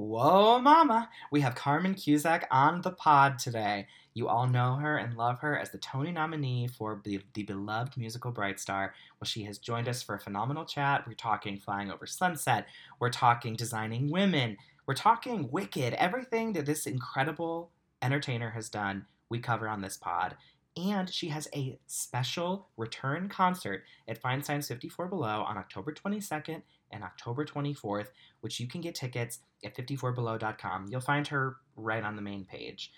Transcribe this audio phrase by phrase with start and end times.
[0.00, 1.10] Whoa, mama!
[1.30, 3.86] We have Carmen Cusack on the pod today.
[4.14, 7.98] You all know her and love her as the Tony nominee for the, the beloved
[7.98, 8.94] musical Bright Star.
[9.20, 11.06] Well, she has joined us for a phenomenal chat.
[11.06, 12.66] We're talking Flying Over Sunset.
[12.98, 14.56] We're talking Designing Women.
[14.86, 15.92] We're talking Wicked.
[15.92, 17.70] Everything that this incredible
[18.00, 20.34] entertainer has done, we cover on this pod.
[20.78, 27.04] And she has a special return concert at Feinstein's 54 Below on October 22nd and
[27.04, 28.08] October 24th,
[28.40, 30.86] which you can get tickets at 54below.com.
[30.90, 32.90] You'll find her right on the main page.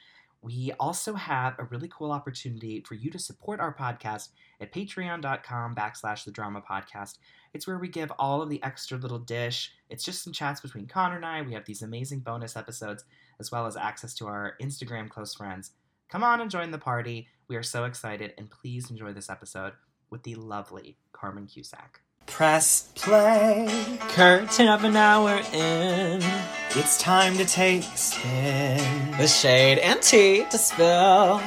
[0.42, 4.30] We also have a really cool opportunity for you to support our podcast
[4.60, 7.18] at patreon.com backslash the drama podcast.
[7.54, 9.72] It's where we give all of the extra little dish.
[9.88, 11.42] It's just some chats between Connor and I.
[11.42, 13.04] We have these amazing bonus episodes,
[13.38, 15.72] as well as access to our Instagram close friends.
[16.08, 17.28] Come on and join the party.
[17.46, 19.74] We are so excited, and please enjoy this episode
[20.10, 22.00] with the lovely Carmen Cusack.
[22.26, 23.68] Press play.
[24.08, 26.22] Curtain of an hour in.
[26.70, 29.10] It's time to take a spin.
[29.18, 31.42] The shade and tea to spill.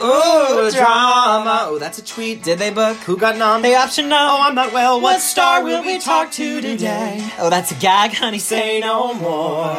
[0.00, 1.64] Ooh, drama.
[1.66, 2.44] Oh, that's a tweet.
[2.44, 2.96] Did they book?
[2.98, 3.62] Who got nom?
[3.62, 4.16] The option no.
[4.16, 5.00] Oh, I'm not well.
[5.00, 7.28] What star will we talk to today?
[7.38, 8.38] Oh, that's a gag, honey.
[8.38, 9.74] Say no more.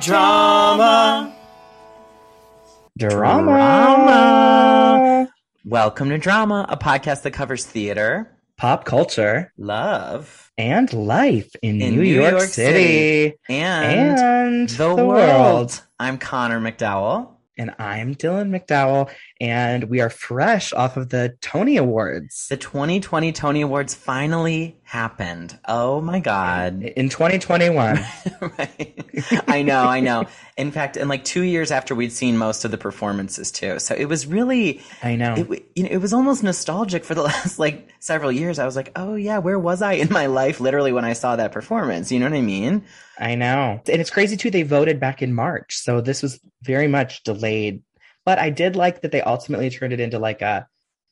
[0.00, 1.34] Drama.
[2.98, 3.50] Drama.
[3.50, 5.28] Drama.
[5.64, 11.94] Welcome to Drama, a podcast that covers theater, pop culture, love, and life in, in
[11.94, 15.08] New, New York, York City, City and, and the, the world.
[15.08, 15.82] world.
[15.98, 17.36] I'm Connor McDowell.
[17.56, 22.46] And I'm Dylan McDowell, and we are fresh off of the Tony Awards.
[22.48, 25.58] The 2020 Tony Awards finally happened.
[25.66, 26.82] Oh my God.
[26.82, 27.98] In 2021.
[28.40, 28.99] right.
[29.48, 30.26] I know, I know.
[30.56, 33.78] In fact, in like two years after we'd seen most of the performances too.
[33.78, 37.22] So it was really, I know, it, you know, it was almost nostalgic for the
[37.30, 38.58] last like several years.
[38.58, 41.36] I was like, oh yeah, where was I in my life literally when I saw
[41.36, 42.12] that performance?
[42.12, 42.84] You know what I mean?
[43.18, 43.80] I know.
[43.86, 45.76] And it's crazy too, they voted back in March.
[45.76, 47.82] So this was very much delayed.
[48.24, 50.66] But I did like that they ultimately turned it into like a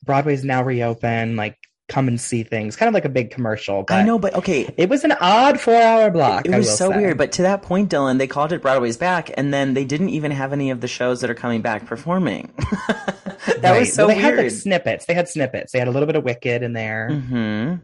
[0.05, 1.57] Broadway's now reopen, like
[1.89, 3.83] come and see things, kind of like a big commercial.
[3.83, 4.73] But I know, but okay.
[4.77, 6.45] It was an odd four hour block.
[6.45, 6.97] It I was so say.
[6.97, 7.17] weird.
[7.17, 10.31] But to that point, Dylan, they called it Broadway's back, and then they didn't even
[10.31, 12.53] have any of the shows that are coming back performing.
[12.87, 13.79] that Right.
[13.79, 14.35] was so well, they weird.
[14.37, 15.05] had like snippets.
[15.05, 15.71] They had snippets.
[15.73, 17.09] They had a little bit of Wicked in there.
[17.11, 17.75] hmm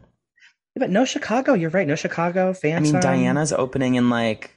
[0.76, 1.54] But no Chicago.
[1.54, 1.86] You're right.
[1.86, 2.50] No Chicago.
[2.50, 2.92] I Phantom.
[2.92, 4.54] mean, Diana's opening in like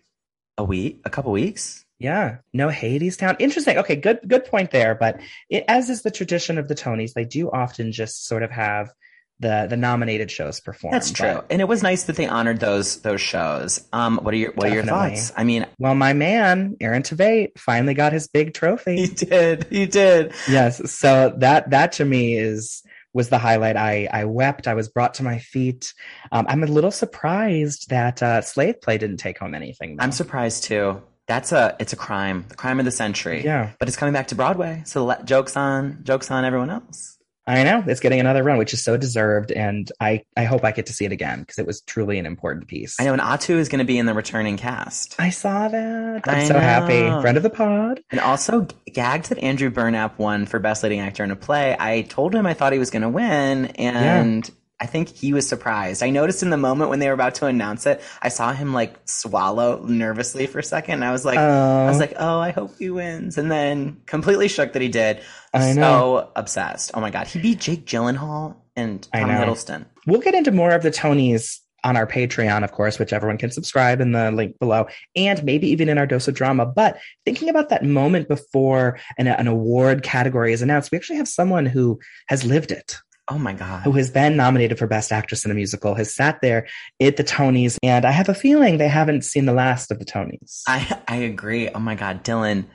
[0.58, 1.86] a week, a couple weeks.
[1.98, 2.38] Yeah.
[2.54, 3.36] No Hadestown.
[3.40, 3.78] Interesting.
[3.78, 3.96] Okay.
[3.98, 4.20] Good.
[4.28, 4.96] Good point there.
[4.96, 8.52] But it, as is the tradition of the Tonys, they do often just sort of
[8.52, 8.90] have
[9.39, 10.91] the the nominated shows perform.
[10.91, 13.85] That's true, But- and it was nice that they honored those those shows.
[13.94, 15.31] Um, what are your what are your thoughts?
[15.38, 18.97] I mean, well, my man Aaron Tveit finally got his big trophy.
[18.97, 20.33] he did, he did.
[20.50, 20.91] yes.
[20.91, 22.83] So that that to me is
[23.13, 23.75] was the highlight.
[23.77, 24.67] I I wept.
[24.67, 25.94] I was brought to my feet.
[26.31, 29.95] Um, I'm a little surprised that uh, Slave Play didn't take home anything.
[29.95, 30.03] though.
[30.03, 31.01] I'm surprised too.
[31.27, 33.44] That's a it's a crime, the crime of the century.
[33.44, 33.71] Yeah.
[33.79, 37.17] but it's coming back to Broadway, so let, jokes on jokes on everyone else.
[37.50, 40.72] I know it's getting another run, which is so deserved, and I I hope I
[40.72, 43.00] get to see it again because it was truly an important piece.
[43.00, 46.22] I know, and Ato is going to be in the returning cast, I saw that.
[46.28, 47.10] I'm I so happy.
[47.22, 48.02] Friend of the pod.
[48.12, 51.76] and also gagged that Andrew Burnap won for best leading actor in a play.
[51.80, 54.50] I told him I thought he was going to win, and
[54.81, 56.01] I think he was surprised.
[56.01, 58.73] I noticed in the moment when they were about to announce it, I saw him
[58.73, 60.95] like swallow nervously for a second.
[60.95, 62.00] And I was like, I was Oh.
[62.00, 65.22] like, oh, I hope he wins, and then completely shook that he did.
[65.53, 66.29] I so know.
[66.35, 66.91] obsessed.
[66.94, 69.29] Oh my god, he beat Jake Gyllenhaal and Tom.
[69.29, 69.85] Hiddleston.
[70.07, 73.51] We'll get into more of the Tonys on our Patreon, of course, which everyone can
[73.51, 76.66] subscribe in the link below, and maybe even in our dose of drama.
[76.66, 81.28] But thinking about that moment before an, an award category is announced, we actually have
[81.28, 82.97] someone who has lived it.
[83.29, 83.84] Oh my god.
[83.84, 86.67] who has been nominated for Best Actress in a Musical, has sat there
[87.00, 90.06] at the Tonys, and I have a feeling they haven't seen the last of the
[90.06, 90.63] Tonys.
[90.67, 91.69] I I agree.
[91.69, 92.66] Oh my god, Dylan,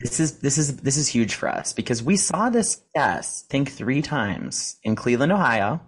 [0.00, 3.70] this is this is this is huge for us because we saw this yes, think
[3.70, 5.80] three times in Cleveland, Ohio, on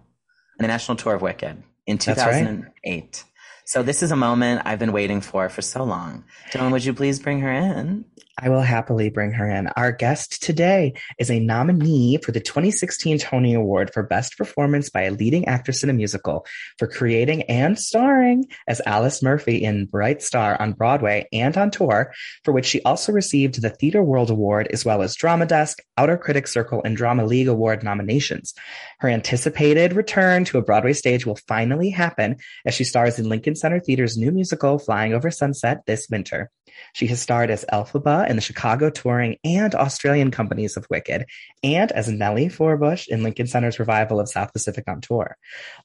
[0.59, 2.45] the national tour of Wicked in That's right.
[2.45, 3.23] 2008.
[3.65, 6.25] So this is a moment I've been waiting for for so long.
[6.51, 8.05] Dylan, would you please bring her in?
[8.39, 9.67] I will happily bring her in.
[9.67, 15.03] Our guest today is a nominee for the 2016 Tony Award for Best Performance by
[15.03, 16.47] a Leading Actress in a Musical
[16.79, 22.11] for creating and starring as Alice Murphy in Bright Star on Broadway and on tour,
[22.43, 26.17] for which she also received the Theater World Award as well as Drama Desk, Outer
[26.17, 28.55] Critics Circle, and Drama League Award nominations.
[28.99, 33.55] Her anticipated return to a Broadway stage will finally happen as she stars in Lincoln
[33.55, 36.49] Center Theater's new musical Flying Over Sunset this winter.
[36.93, 41.25] She has starred as Elphaba in the Chicago touring and Australian companies of Wicked,
[41.63, 45.37] and as Nellie Forbush in Lincoln Center's revival of South Pacific on tour.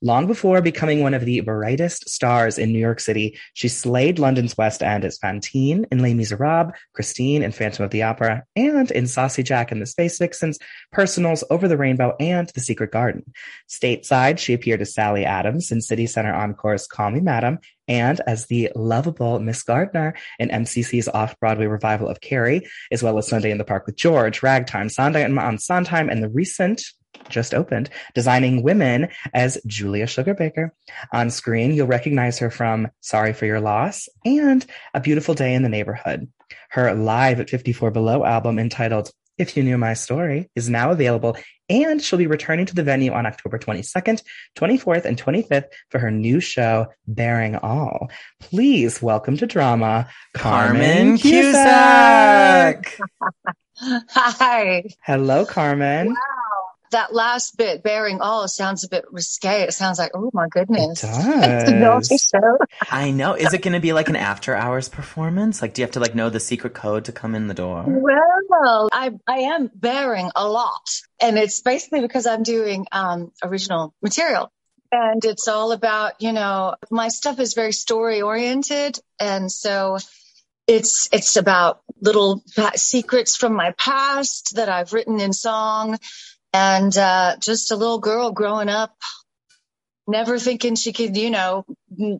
[0.02, 4.56] Long before becoming one of the brightest stars in New York City, she slayed London's
[4.56, 9.06] West End as Fantine in Les Miserables, Christine in Phantom of the Opera, and in
[9.06, 10.58] Saucy Jack and the Space Vixens,
[10.92, 13.32] Personals, Over the Rainbow, and The Secret Garden.
[13.68, 17.58] Stateside, she appeared as Sally Adams in City Center Encore's Call Me Madam,
[17.88, 23.28] and as the lovable Miss Gardner in MCC's off-Broadway revival of Carrie, as well as
[23.28, 26.82] Sunday in the Park with George, Ragtime, Sondheim um, on Sondheim, and the recent
[27.28, 30.70] just opened, Designing Women as Julia Sugarbaker.
[31.12, 34.64] On screen, you'll recognize her from Sorry for Your Loss and
[34.94, 36.28] A Beautiful Day in the Neighborhood.
[36.70, 41.36] Her Live at 54 Below album entitled If You Knew My Story is now available
[41.68, 44.22] and she'll be returning to the venue on October 22nd,
[44.56, 48.10] 24th, and 25th for her new show, Bearing All.
[48.40, 52.82] Please welcome to drama, Carmen, Carmen Cusack.
[52.84, 53.54] Cusack.
[54.10, 54.84] Hi.
[55.04, 56.08] Hello, Carmen.
[56.08, 56.47] Wow.
[56.90, 59.62] That last bit, bearing all, sounds a bit risque.
[59.62, 61.04] It sounds like, oh my goodness.
[61.04, 61.08] It
[61.66, 62.30] The does.
[62.32, 62.58] show.
[62.90, 63.34] I know.
[63.34, 65.60] Is it going to be like an after hours performance?
[65.62, 67.84] Like, do you have to like know the secret code to come in the door?
[67.86, 70.88] Well, I I am bearing a lot,
[71.20, 74.50] and it's basically because I'm doing um, original material,
[74.90, 79.98] and it's all about you know my stuff is very story oriented, and so
[80.66, 82.42] it's it's about little
[82.76, 85.98] secrets from my past that I've written in song,
[86.52, 88.96] and uh, just a little girl growing up.
[90.06, 91.66] Never thinking she could, you know,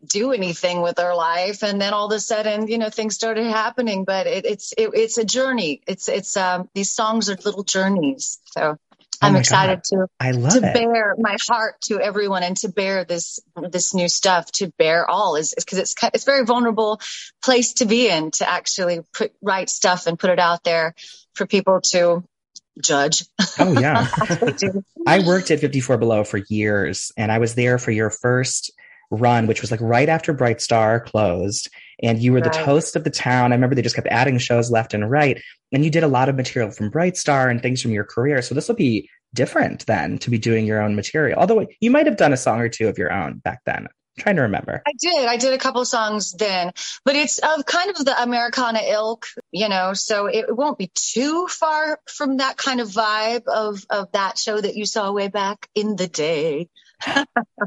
[0.06, 3.46] do anything with her life, and then all of a sudden, you know, things started
[3.46, 4.04] happening.
[4.04, 5.80] But it, it's it, it's a journey.
[5.86, 8.40] It's it's um these songs are little journeys.
[8.44, 8.76] So
[9.20, 10.74] I'm my excited to I love to it.
[10.74, 15.36] bear my heart to everyone and to bear this this new stuff to bear all
[15.36, 17.00] is because it's it's very vulnerable
[17.42, 20.94] place to be in to actually put write stuff and put it out there
[21.34, 22.22] for people to
[22.82, 23.25] judge.
[23.58, 24.08] Oh, yeah.
[25.06, 28.72] I worked at 54 Below for years, and I was there for your first
[29.10, 31.69] run, which was like right after Bright Star closed.
[32.02, 33.52] And you were the toast of the town.
[33.52, 35.40] I remember they just kept adding shows left and right.
[35.72, 38.40] And you did a lot of material from Bright Star and things from your career.
[38.42, 41.38] So this will be different then to be doing your own material.
[41.40, 43.88] Although you might have done a song or two of your own back then.
[44.19, 44.82] I'm trying to remember.
[44.85, 45.26] I did.
[45.29, 46.73] I did a couple songs then,
[47.05, 51.47] but it's of kind of the Americana ilk, you know, so it won't be too
[51.47, 55.69] far from that kind of vibe of, of that show that you saw way back
[55.76, 56.69] in the day.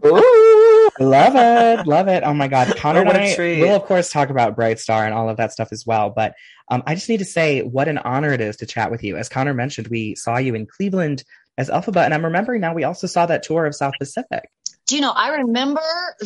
[0.05, 2.23] Ooh, love it, love it.
[2.25, 3.61] Oh my God, Connor Oh, and what a I treat.
[3.61, 6.09] will of course talk about Bright Star and all of that stuff as well.
[6.09, 6.33] But
[6.69, 9.15] um, I just need to say what an honor it is to chat with you.
[9.15, 11.23] As Connor mentioned, we saw you in Cleveland
[11.57, 14.49] as Elphaba, and I'm remembering now we also saw that tour of South Pacific.
[14.91, 15.81] Do you know, I remember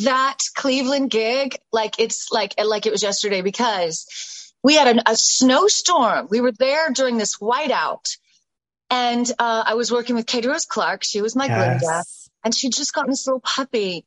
[0.06, 5.16] that Cleveland gig like it's like, like it was yesterday because we had a, a
[5.16, 6.30] snowstorm.
[6.32, 8.18] We were there during this whiteout.
[8.90, 11.04] And uh, I was working with Katie Rose Clark.
[11.04, 12.04] She was my Glinda.
[12.44, 14.04] and she'd just got this little puppy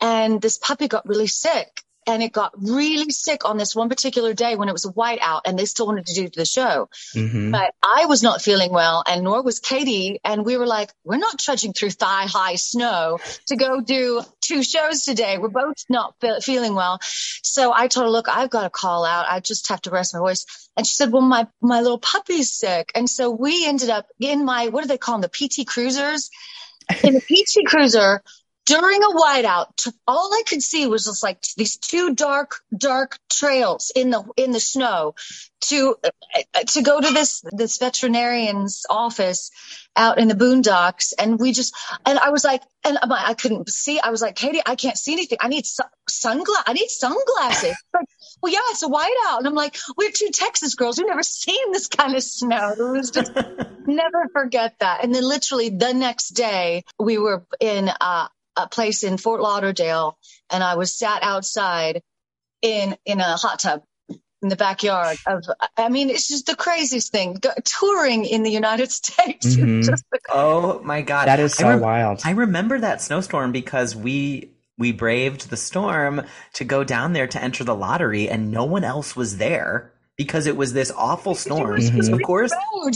[0.00, 4.32] and this puppy got really sick and it got really sick on this one particular
[4.34, 6.88] day when it was a whiteout and they still wanted to do the show.
[7.14, 7.52] Mhm.
[7.52, 11.18] but i was not feeling well and nor was katie and we were like we're
[11.18, 15.36] not trudging through thigh high snow to go do two shows today.
[15.36, 16.98] We're both not fe- feeling well.
[17.02, 19.26] So i told her look i've got to call out.
[19.28, 20.46] I just have to rest my voice.
[20.76, 22.90] And she said well my my little puppy's sick.
[22.94, 25.28] And so we ended up in my what do they call them?
[25.30, 26.30] The pt cruisers?
[27.04, 28.22] In a PT Cruiser
[28.68, 29.76] during a whiteout.
[29.76, 34.24] t- All I could see was just like these two dark, dark trails in the
[34.36, 35.14] in the snow
[35.62, 39.50] to uh, to go to this this veterinarian's office
[39.96, 41.74] out in the boondocks, and we just
[42.06, 44.00] and I was like, and I I couldn't see.
[44.00, 45.38] I was like, Katie, I can't see anything.
[45.40, 46.64] I need su- sunglass.
[46.66, 47.76] I need sunglasses.
[47.94, 48.06] Like,
[48.42, 50.98] well, yeah, it's a whiteout, and I'm like, we're two Texas girls.
[50.98, 52.74] We've never seen this kind of snow.
[52.78, 53.32] It was just
[53.86, 55.02] never forget that.
[55.04, 60.18] And then literally the next day, we were in uh, a place in Fort Lauderdale,
[60.50, 62.02] and I was sat outside
[62.62, 63.82] in in a hot tub
[64.42, 65.44] in the backyard of.
[65.76, 67.34] I mean, it's just the craziest thing.
[67.34, 69.46] Go, touring in the United States.
[69.46, 69.84] is Mhm.
[69.84, 72.20] just the- Oh my god, That is I so rem- wild.
[72.24, 76.22] I remember that snowstorm because we we braved the storm
[76.54, 80.46] to go down there to enter the lottery, and no one else was there because
[80.46, 81.80] it was this awful storm.
[81.80, 82.04] Mhm.
[82.04, 82.94] So of course, road.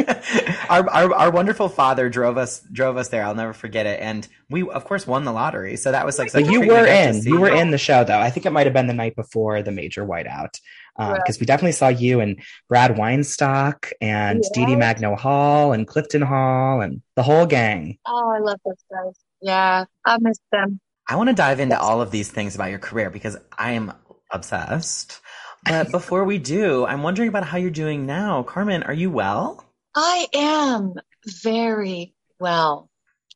[0.70, 3.24] our, our our wonderful father drove us drove us there.
[3.24, 5.76] I'll never forget it, and we of course won the lottery.
[5.76, 7.22] So that was like, such But a you were in.
[7.22, 8.18] You were in the show, though.
[8.18, 10.58] I think it might have been the night before the major whiteout.
[10.96, 11.40] Because Right.
[11.40, 16.80] we definitely saw you and Brad Weinstock and Dee Dee Magno Hall and Clifton Hall
[16.80, 17.98] and the whole gang.
[18.06, 19.14] oh, I love those guys.
[19.42, 20.80] Yeah, I miss them.
[21.08, 23.92] I want to dive into all of these things about your career because I am
[24.30, 25.20] obsessed.
[25.66, 28.42] But before we do, I'm wondering about how you're doing now.
[28.44, 29.63] Carmen, are you well?
[29.94, 30.94] I am
[31.26, 32.90] very well.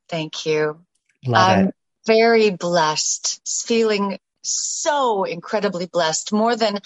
[0.09, 0.81] Thank you.
[1.27, 1.75] Love I'm it.
[2.07, 6.79] very blessed, feeling so incredibly blessed, more than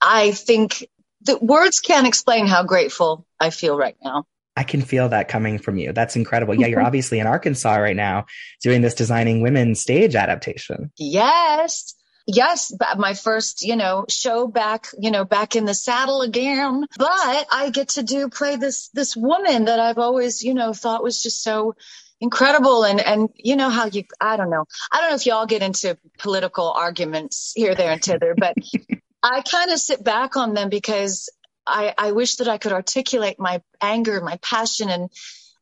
[0.00, 0.86] I think
[1.22, 4.24] the words can't explain how grateful I feel right now.
[4.56, 5.92] I can feel that coming from you.
[5.92, 6.54] That's incredible.
[6.54, 8.26] Yeah, you're obviously in Arkansas right now
[8.62, 10.90] doing this Designing Women stage adaptation.
[10.96, 11.94] Yes.
[12.26, 16.84] Yes, my first, you know, show back, you know, back in the saddle again.
[16.98, 21.04] But I get to do play this this woman that I've always, you know, thought
[21.04, 21.76] was just so
[22.20, 24.64] incredible and and you know how you I don't know.
[24.90, 28.54] I don't know if y'all get into political arguments here, there, and thither, but
[29.22, 31.28] I kind of sit back on them because
[31.66, 35.10] I, I wish that I could articulate my anger, my passion, and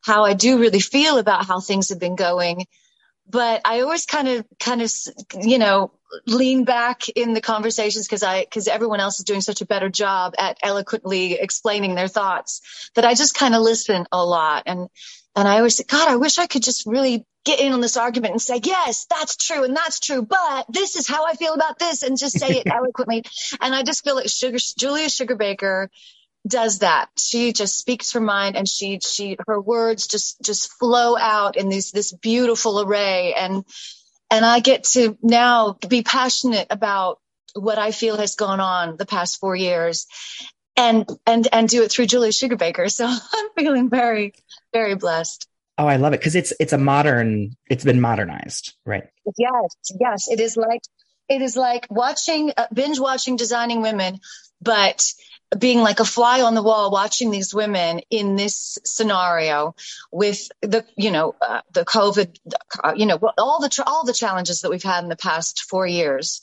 [0.01, 2.67] how I do really feel about how things have been going.
[3.29, 4.91] But I always kind of, kind of,
[5.41, 5.91] you know,
[6.27, 9.89] lean back in the conversations because I, because everyone else is doing such a better
[9.89, 14.63] job at eloquently explaining their thoughts that I just kind of listen a lot.
[14.67, 14.89] And,
[15.35, 17.97] and I always say, God, I wish I could just really get in on this
[17.97, 21.53] argument and say, yes, that's true and that's true, but this is how I feel
[21.53, 23.23] about this and just say it eloquently.
[23.61, 25.87] And I just feel like Sugar, Julia Sugarbaker
[26.47, 27.09] does that.
[27.17, 31.69] She just speaks her mind and she, she, her words just, just flow out in
[31.69, 33.33] these, this beautiful array.
[33.33, 33.65] And,
[34.29, 37.19] and I get to now be passionate about
[37.53, 40.07] what I feel has gone on the past four years
[40.77, 42.91] and, and, and do it through Julia Sugarbaker.
[42.91, 44.33] So I'm feeling very,
[44.73, 45.47] very blessed.
[45.77, 47.57] Oh, I love it because it's it's a modern.
[47.69, 49.03] It's been modernized, right?
[49.37, 50.29] Yes, yes.
[50.29, 50.81] It is like
[51.27, 54.19] it is like watching uh, binge watching Designing Women,
[54.61, 55.05] but
[55.57, 59.75] being like a fly on the wall watching these women in this scenario
[60.11, 62.35] with the you know uh, the covid
[62.83, 65.87] uh, you know all the all the challenges that we've had in the past 4
[65.87, 66.41] years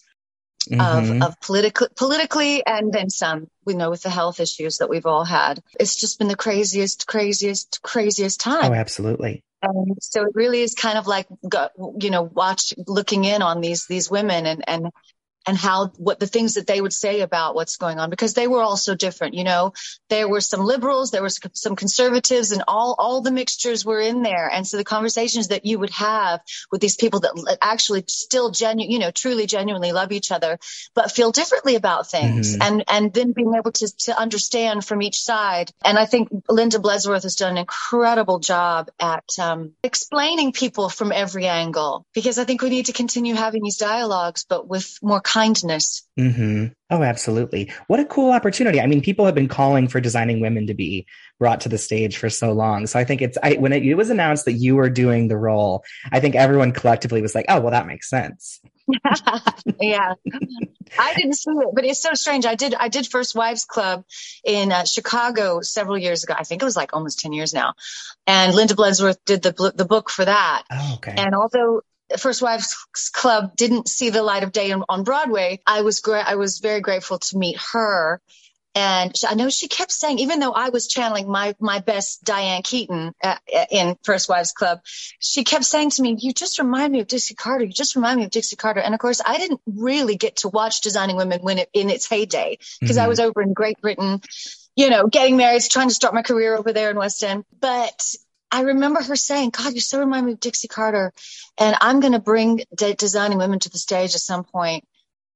[0.70, 1.16] Mhm.
[1.22, 5.06] of of politically politically and then some we know with the health issues that we've
[5.06, 9.42] all had it's just been the craziest craziest craziest time oh, absolutely.
[9.60, 11.26] and so it really is kind of like
[11.98, 14.86] you know watch looking in on these these women and and
[15.46, 18.48] and how what the things that they would say about what's going on because they
[18.48, 19.72] were all so different you know?
[20.08, 24.22] There were some liberals there was some conservatives and all all the mixtures were in
[24.22, 24.48] there.
[24.48, 28.90] And so the conversations that you would have with these people that actually still genuine
[28.90, 30.58] you know truly genuinely love each other
[30.94, 32.56] but feel differently about things.
[32.56, 32.62] Mhm.
[32.66, 35.70] and and then being able to to understand from each side.
[35.84, 41.12] And i think linda bloodworth has done an incredible job at um, explaining people from
[41.12, 45.20] every angle because i think we need to continue having these dialogues but with more
[45.32, 46.66] kindness Mm-hmm.
[46.90, 47.72] Oh, absolutely.
[47.86, 48.78] What a cool opportunity.
[48.78, 51.06] I mean, people have been calling for designing women to be
[51.38, 52.86] brought to the stage for so long.
[52.86, 55.38] So I think it's, I, when it, it was announced that you were doing the
[55.38, 58.60] role, I think everyone collectively was like, oh, well, that makes sense.
[59.80, 60.14] yeah
[60.98, 64.04] i didn't see it but it's so strange i did i did first wives club
[64.44, 67.74] in uh, chicago several years ago i think it was like almost 10 years now
[68.26, 71.14] and linda bloodworth did the the book for that Oh, okay.
[71.16, 71.82] and although
[72.18, 72.76] First Wives
[73.12, 76.58] Club didn't see the light of day on, on Broadway, I was gra- I was
[76.58, 78.20] very grateful to meet her.
[78.74, 82.62] And I know she kept saying, even though I was channeling my my best Diane
[82.62, 83.36] Keaton uh,
[83.70, 84.80] in First Wives Club,
[85.18, 87.64] she kept saying to me, "You just remind me of Dixie Carter.
[87.66, 90.48] You just remind me of Dixie Carter." And of course, I didn't really get to
[90.48, 93.08] watch Designing Women when it in its heyday because I Mhm.
[93.08, 94.22] was over in Great Britain,
[94.74, 97.44] you know, getting married, trying to start my career over there in West End.
[97.60, 98.02] But
[98.52, 101.12] I remember her saying, God, you so remind me of Dixie Carter.
[101.58, 104.84] And I'm going to bring de- designing women to the stage at some point.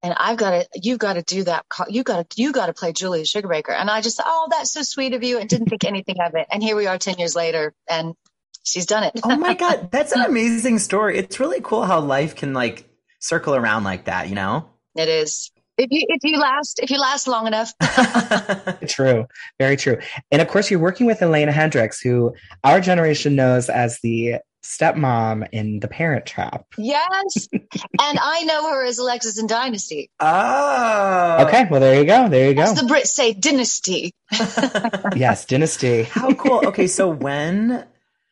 [0.03, 1.65] And I've got to, you've got to do that.
[1.89, 3.71] You got to, you got to play Julia Sugarbaker.
[3.71, 5.39] And I just, oh, that's so sweet of you.
[5.39, 6.47] And didn't think anything of it.
[6.53, 8.15] And here we are 10 years later and
[8.63, 9.19] she's done it.
[9.25, 11.17] Oh my god, that's an amazing story.
[11.17, 12.87] It's really cool how life can like
[13.19, 14.69] circle around like that, you know?
[14.95, 15.51] it is.
[15.79, 17.73] If you, if you last, if you last long enough,
[18.89, 19.27] True.
[19.59, 19.99] Very true.
[20.31, 25.47] And of course, you're working with Elaine Hendrix, who our generation knows as the stepmom
[25.53, 26.65] in The Parent Trap.
[26.77, 27.49] yes.
[27.53, 30.11] and I know her as Alexis in Dynasty.
[30.19, 31.45] oh.
[31.47, 32.29] Okay, well, there you go.
[32.29, 32.87] There you As go.
[32.87, 34.13] the Brits say, dynasty.
[35.17, 36.03] yes, Dynasty.
[36.05, 36.67] How cool.
[36.69, 37.87] Okay, so when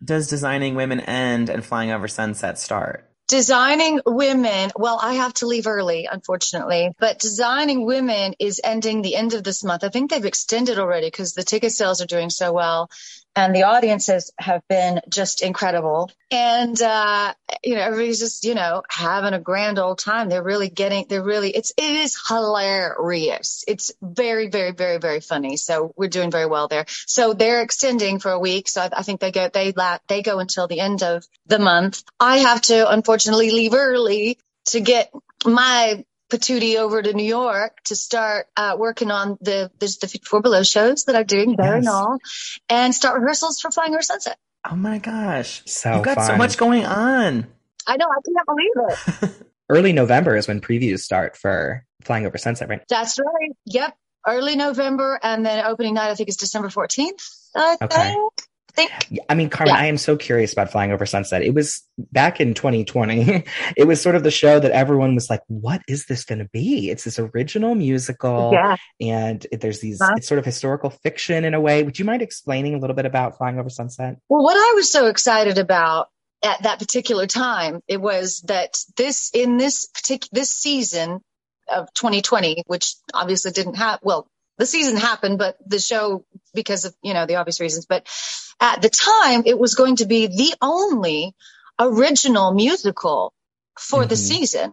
[0.05, 3.09] does Designing Women end and Flying Over Sunset start?
[3.27, 9.17] Designing Women, well, I have to leave early, unfortunately, but Designing Women is ending the
[9.17, 9.83] end of this month.
[9.83, 12.91] I think they've extended already because the ticket sales are doing so well
[13.37, 16.11] and the audiences have been just incredible.
[16.31, 20.29] And, uh, you know, everybody's just, you know, having a grand old time.
[20.29, 23.65] They're really getting, they're really, it's, it is hilarious.
[23.67, 25.57] It's very, very, very, very funny.
[25.57, 26.87] So we're doing very well there.
[26.89, 28.69] So they're extending for a week.
[28.69, 31.59] So I, I think they go, they, la- they go until the end of the
[31.59, 32.03] month.
[32.21, 35.13] I have to unfortunately leave early to get
[35.45, 36.05] my
[36.37, 40.63] patootie over to New York to start uh, working on the there's the Four Below
[40.63, 41.87] shows that I'm doing there Yes.
[41.87, 42.19] and all,
[42.69, 44.37] and start rehearsals for Flying Over Sunset.
[44.71, 45.63] Oh my gosh.
[45.67, 47.47] So You've got so much going on.
[47.87, 49.47] I know I can't believe it.
[49.69, 52.83] Early November is when previews start for Flying Over Sunset, right?
[52.89, 53.51] That's right.
[53.67, 57.23] Yep, early November, and then opening night I think is December 14th.
[57.57, 57.95] I Okay.
[57.97, 58.33] think.
[58.75, 58.93] Think.
[59.29, 59.81] I mean, Carmen, Yeah.
[59.81, 61.43] I am so curious about Flying Over Sunset.
[61.43, 63.45] It was back in 2020.
[63.77, 66.49] it was sort of the show that everyone was like, what is this going to
[66.53, 66.91] be?
[66.91, 68.51] It's this original musical.
[68.53, 68.77] Yeah.
[69.01, 70.15] And it- there's these, Huh?
[70.17, 71.83] it's sort of historical fiction in a way.
[71.83, 74.17] Would you mind explaining a little bit about Flying Over Sunset?
[74.29, 76.09] Well, what I was so excited about
[76.45, 81.21] at that particular time, it was that this in this particular this season
[81.75, 84.27] of 2020, which obviously didn't have well,
[84.59, 87.87] the season happened, but the show because of you know the obvious reasons.
[87.87, 88.07] But
[88.61, 91.35] at the time, it was going to be the only
[91.79, 93.33] original musical
[93.79, 94.19] for the Mhm.
[94.19, 94.71] season.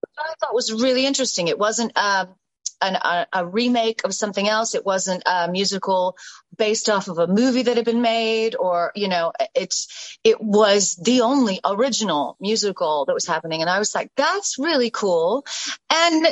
[0.00, 1.48] Which I thought was really interesting.
[1.48, 2.34] It wasn't um,
[2.80, 4.74] an, a, a remake of something else.
[4.74, 6.16] It wasn't a musical
[6.56, 10.96] based off of a movie that had been made, or you know, it's it was
[10.96, 15.44] the only original musical that was happening, and I was like, that's really cool,
[15.92, 16.26] and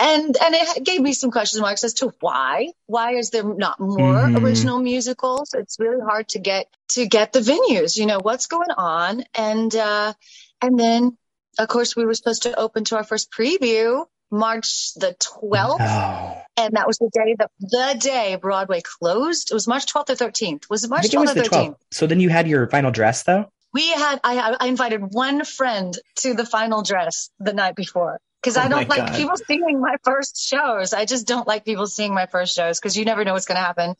[0.00, 3.80] and and it gave me some question marks as to why why is there not
[3.80, 4.42] more Mhm.
[4.42, 5.54] original musicals?
[5.54, 7.96] It's really hard to get to get the venues.
[7.96, 10.12] You know what's going on, and uh,
[10.60, 11.16] and then
[11.58, 16.42] of course we were supposed to open to our first preview March the 12th Oh,
[16.56, 19.50] and that was the day that the day Broadway closed.
[19.50, 20.70] It was March 12th or 13th.
[20.70, 21.68] Was it March think it was 12th or 13th?
[21.68, 21.76] 12th.
[21.92, 23.50] So then you had your final dress though?
[23.72, 28.56] We had I, I invited one friend to the final dress the night before because
[28.56, 29.16] Oh I don't like God.
[29.16, 30.92] people seeing my first shows.
[30.92, 33.56] I just don't like people seeing my first shows because you never know what's going
[33.56, 33.94] to happen.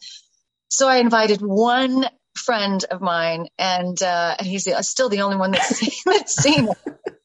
[0.69, 5.37] So I invited one friend of mine, and uh, and he's the, still the only
[5.37, 6.79] one that's seen, that's seen it.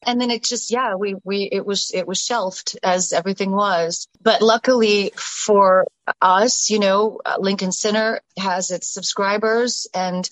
[0.06, 4.08] And then it just yeah we we it was it was shelved as everything was.
[4.20, 5.86] But luckily for
[6.22, 10.28] us, you know, Lincoln Center has its subscribers, and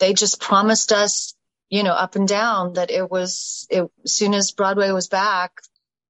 [0.00, 1.34] they just promised us
[1.74, 5.60] you know, up and down that it was, it, as soon as Broadway was back,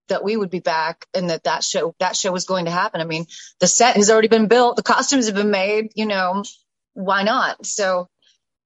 [0.09, 3.01] that we would be back and that that show, that show was going to happen.
[3.01, 3.27] I mean,
[3.61, 4.77] the set has already been built.
[4.77, 6.45] The costumes have been made, you know,
[6.93, 7.65] why not?
[7.65, 8.09] So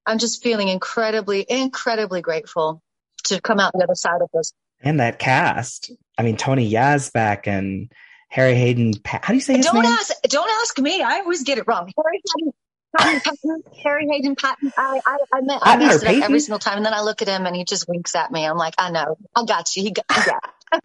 [0.05, 2.83] I'm just feeling incredibly, incredibly grateful
[3.29, 4.53] to come out the other side of this.
[4.81, 5.91] And that cast.
[6.17, 7.91] I mean, Tony Yazbeck and
[8.29, 8.95] Harry Hayden.
[9.03, 9.85] Pa- How do you say his Don't name?
[9.87, 11.03] ask, don't ask me.
[11.03, 11.91] I always get it wrong.
[11.97, 12.53] Harry Hayden,
[12.99, 14.73] Harry Patton, Harry Hayden Patton.
[14.77, 16.77] I, I, I, met, I mess it up every single time.
[16.79, 18.45] And then I look at him and he just winks at me.
[18.47, 19.83] I'm like, I know, I got you.
[19.85, 20.43] He got, he got
[20.75, 20.83] it.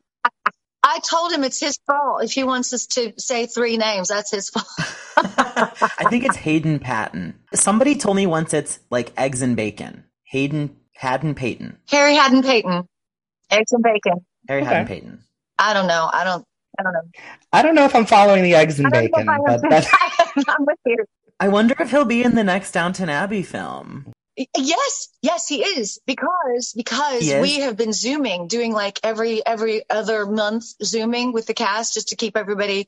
[0.86, 2.24] I told him it's his fault.
[2.24, 4.66] If he wants us to say three names, that's his fault.
[5.18, 7.40] I think it's Hayden Patton.
[7.54, 10.04] Somebody told me once it's like eggs and bacon.
[10.26, 11.78] Hayden Haddon Payton.
[11.90, 12.88] Harry Hadden Payton.
[13.52, 14.26] Eggs and bacon.
[14.48, 14.70] Harry Okay.
[14.70, 15.24] Haddon Payton.
[15.60, 16.10] I don't know.
[16.12, 16.46] I don't,
[16.80, 17.02] I don't know.
[17.52, 19.88] I don't know if I'm following the eggs and I bacon, but I that's
[20.48, 20.98] I'm with you.
[21.42, 24.14] I wonder if he'll be in the next Downton Abbey film.
[24.58, 27.42] Yes, yes, he is because because is?
[27.42, 32.08] we have been zooming, doing like every every other month zooming with the cast just
[32.10, 32.88] to keep everybody,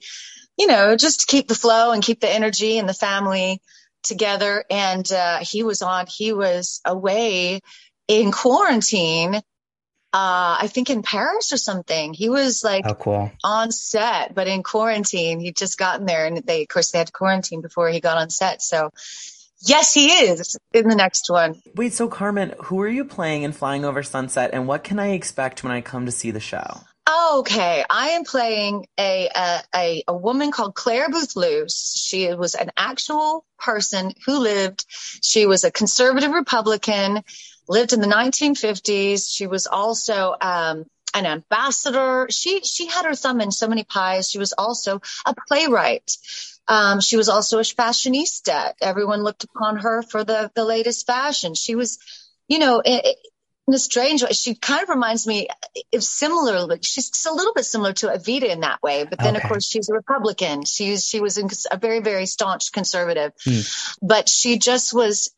[0.57, 3.61] you know, just to keep the flow and keep the energy and the family
[4.03, 4.63] together.
[4.71, 7.61] And uh, he was on, he was away
[8.07, 9.35] in quarantine.
[10.13, 12.13] Uh, I think in Paris or something.
[12.13, 13.31] He was like oh cool.
[13.43, 15.41] on set, but in quarantine.
[15.41, 18.17] He'd just gotten there, and they, of course, they had to quarantine before he got
[18.17, 18.61] on set.
[18.61, 18.91] So,
[19.59, 21.61] yes, he is in the next one.
[21.75, 25.11] Wait, so Carmen, who are you playing in Flying Over Sunset, and what can I
[25.11, 26.79] expect when I come to see the show?
[27.07, 31.93] Okay, I am playing a a, a, a woman called Clare Boothe Luce.
[32.03, 34.85] She was an actual person who lived.
[35.21, 37.21] She was a conservative Republican,
[37.67, 39.33] lived in the 1950s.
[39.33, 42.27] She was also um, an ambassador.
[42.29, 44.29] She she had her thumb in so many pies.
[44.29, 46.17] She was also a playwright.
[46.67, 48.73] Um, she was also a fashionista.
[48.81, 51.53] Everyone looked upon her for the the latest fashion.
[51.53, 51.99] She was,
[52.47, 52.81] you know,
[53.67, 55.47] in a strange way, she kind of reminds me
[55.91, 59.35] if similar, but she's a little bit similar to Evita in that way, but then
[59.35, 60.65] of course she's a Republican.
[60.65, 63.61] She's, she was in a very, very staunch conservative, Hmm.
[64.01, 65.33] but she just was,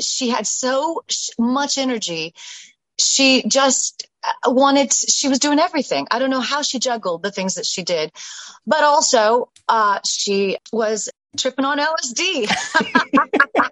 [0.00, 1.04] she had so
[1.38, 2.34] much energy.
[2.98, 6.08] She just uh, wanted, she was doing everything.
[6.10, 8.10] I don't know how she juggled the things that she did,
[8.66, 12.50] but also, uh, she was tripping on LSD.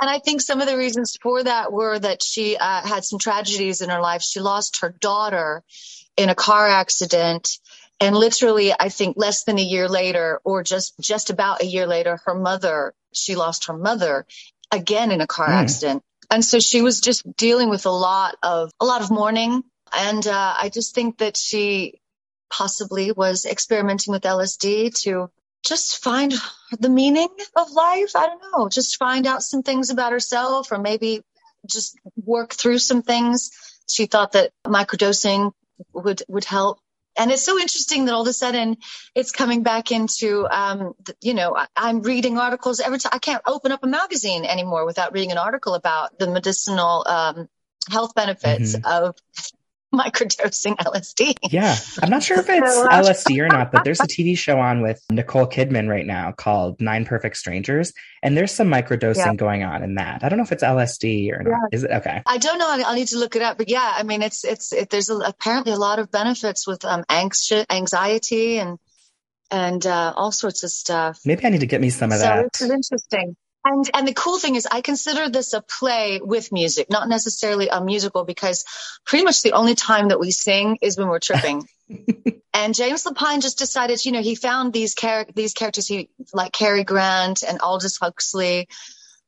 [0.00, 3.18] And I think some of the reasons for that were that she uh, had some
[3.18, 4.22] tragedies in her life.
[4.22, 5.64] She lost her daughter
[6.16, 7.58] in a car accident.
[8.00, 11.86] And literally, I think less than a year later, or just, just about a year
[11.86, 14.26] later, her mother, she lost her mother
[14.70, 15.52] again in a car Hmm.
[15.52, 16.02] accident.
[16.30, 19.64] And so she was just dealing with a lot of, a lot of mourning.
[19.96, 22.00] And, uh, I just think that she,
[22.50, 25.30] possibly was experimenting with LSD to
[25.64, 26.32] just find
[26.78, 28.16] the meaning of life.
[28.16, 31.22] I don't know, just find out some things about herself or maybe
[31.66, 33.50] just work through some things.
[33.88, 35.52] She thought that microdosing
[35.92, 36.80] would, would help.
[37.18, 38.76] And it's so interesting that all of a sudden
[39.14, 43.10] it's coming back into, um, the, you know, I, am reading articles every time.
[43.12, 47.48] I can't open up a magazine anymore without reading an article about the medicinal um,
[47.90, 48.86] health benefits mm-hmm.
[48.86, 49.16] of
[49.94, 51.34] microdosing LSD.
[51.50, 51.76] Yeah.
[52.02, 54.82] I'm not sure if it's uh, LSD or not, but there's a TV show on
[54.82, 57.92] with Nicole Kidman right now called Nine Perfect Strangers.
[58.22, 59.34] And there's some microdosing yeah.
[59.34, 60.24] going on in that.
[60.24, 61.50] I don't know if it's LSD or not.
[61.50, 61.76] Yeah.
[61.76, 62.22] Is it okay?
[62.26, 62.68] I don't know.
[62.68, 63.58] I'll need to look it up.
[63.58, 66.84] But yeah, I mean, it's, it's, it, there's a, apparently a lot of benefits with
[66.84, 68.78] um, anxiety, anxiety and,
[69.50, 71.20] and uh, all sorts of stuff.
[71.24, 72.44] Maybe I need to get me some of so that.
[72.46, 73.36] It's interesting.
[73.68, 77.68] And and the cool thing is I consider this a play with music, not necessarily
[77.68, 78.64] a musical because
[79.04, 81.68] pretty much the only time that we sing is when we're tripping.
[82.54, 86.52] and James Lapine just decided, you know, he found these char- these characters he like
[86.52, 88.68] Cary Grant and Aldous Huxley.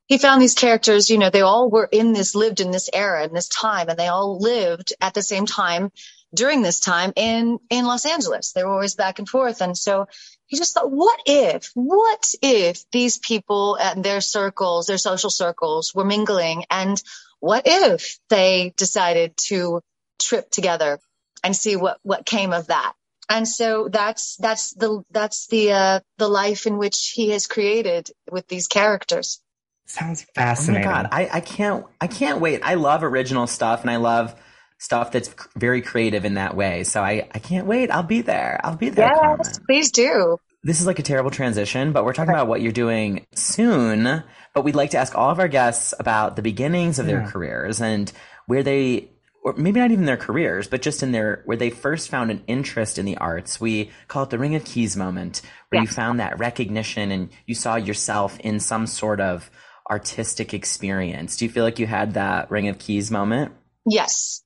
[0.07, 3.25] He found these characters, you know, they all were in this lived in this era
[3.25, 5.93] in this time and they all lived at the same time
[6.33, 8.53] during this time in in Los Angeles.
[8.53, 10.07] They were always back and forth and so
[10.51, 15.95] he just thought, what if, what if these people and their circles, their social circles
[15.95, 16.65] were mingling?
[16.69, 17.01] And
[17.39, 19.81] what if they decided to
[20.19, 20.99] trip together
[21.45, 22.95] and see what, what came of that?
[23.29, 28.11] And so that's, that's the, that's the, uh, the life in which he has created
[28.29, 29.41] with these characters.
[29.87, 30.89] Sounds fascinating.
[30.89, 31.09] Oh my God.
[31.13, 32.63] I, I can't, I can't wait.
[32.65, 34.35] I love original stuff and I love,
[34.81, 36.85] stuff that's very creative in that way.
[36.85, 37.91] So I, I can't wait.
[37.91, 38.59] I'll be there.
[38.65, 39.09] I'll be there.
[39.09, 39.67] Yes, Carmen.
[39.67, 40.39] please do.
[40.63, 44.25] This is like a terrible transition, but we're talking about what you're doing soon.
[44.55, 47.81] But we'd like to ask all of our guests about the beginnings of their careers
[47.81, 48.11] and
[48.47, 49.11] where they
[49.43, 52.43] or maybe not even their careers, but just in their where they first found an
[52.47, 53.61] interest in the arts.
[53.61, 57.55] We call it the ring of keys moment, where you found that recognition and you
[57.55, 59.51] saw yourself in some sort of
[59.91, 61.37] artistic experience.
[61.37, 63.53] Do you feel like you had that ring of keys moment?
[63.87, 64.43] Yes.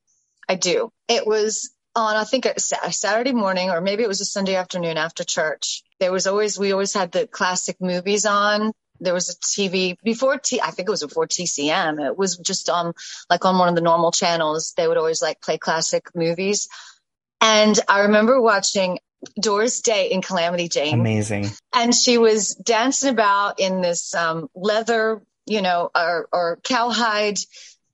[0.49, 0.91] I do.
[1.09, 4.97] It was on, I think, a Saturday morning, or maybe it was a Sunday afternoon
[4.97, 5.83] after church.
[6.01, 8.73] There was always, we always had the classic movies on.
[9.01, 12.05] There was a TV before T, I think it was before TCM.
[12.05, 12.95] It was just on,
[13.29, 14.73] like on one of the normal channels.
[14.77, 16.69] They would always like play classic movies.
[17.41, 18.99] And I remember watching
[19.39, 21.01] Doris Day in Calamity Jane.
[21.01, 21.51] Amazing.
[21.73, 27.39] And she was dancing about in this um, leather, you know, or, or cowhide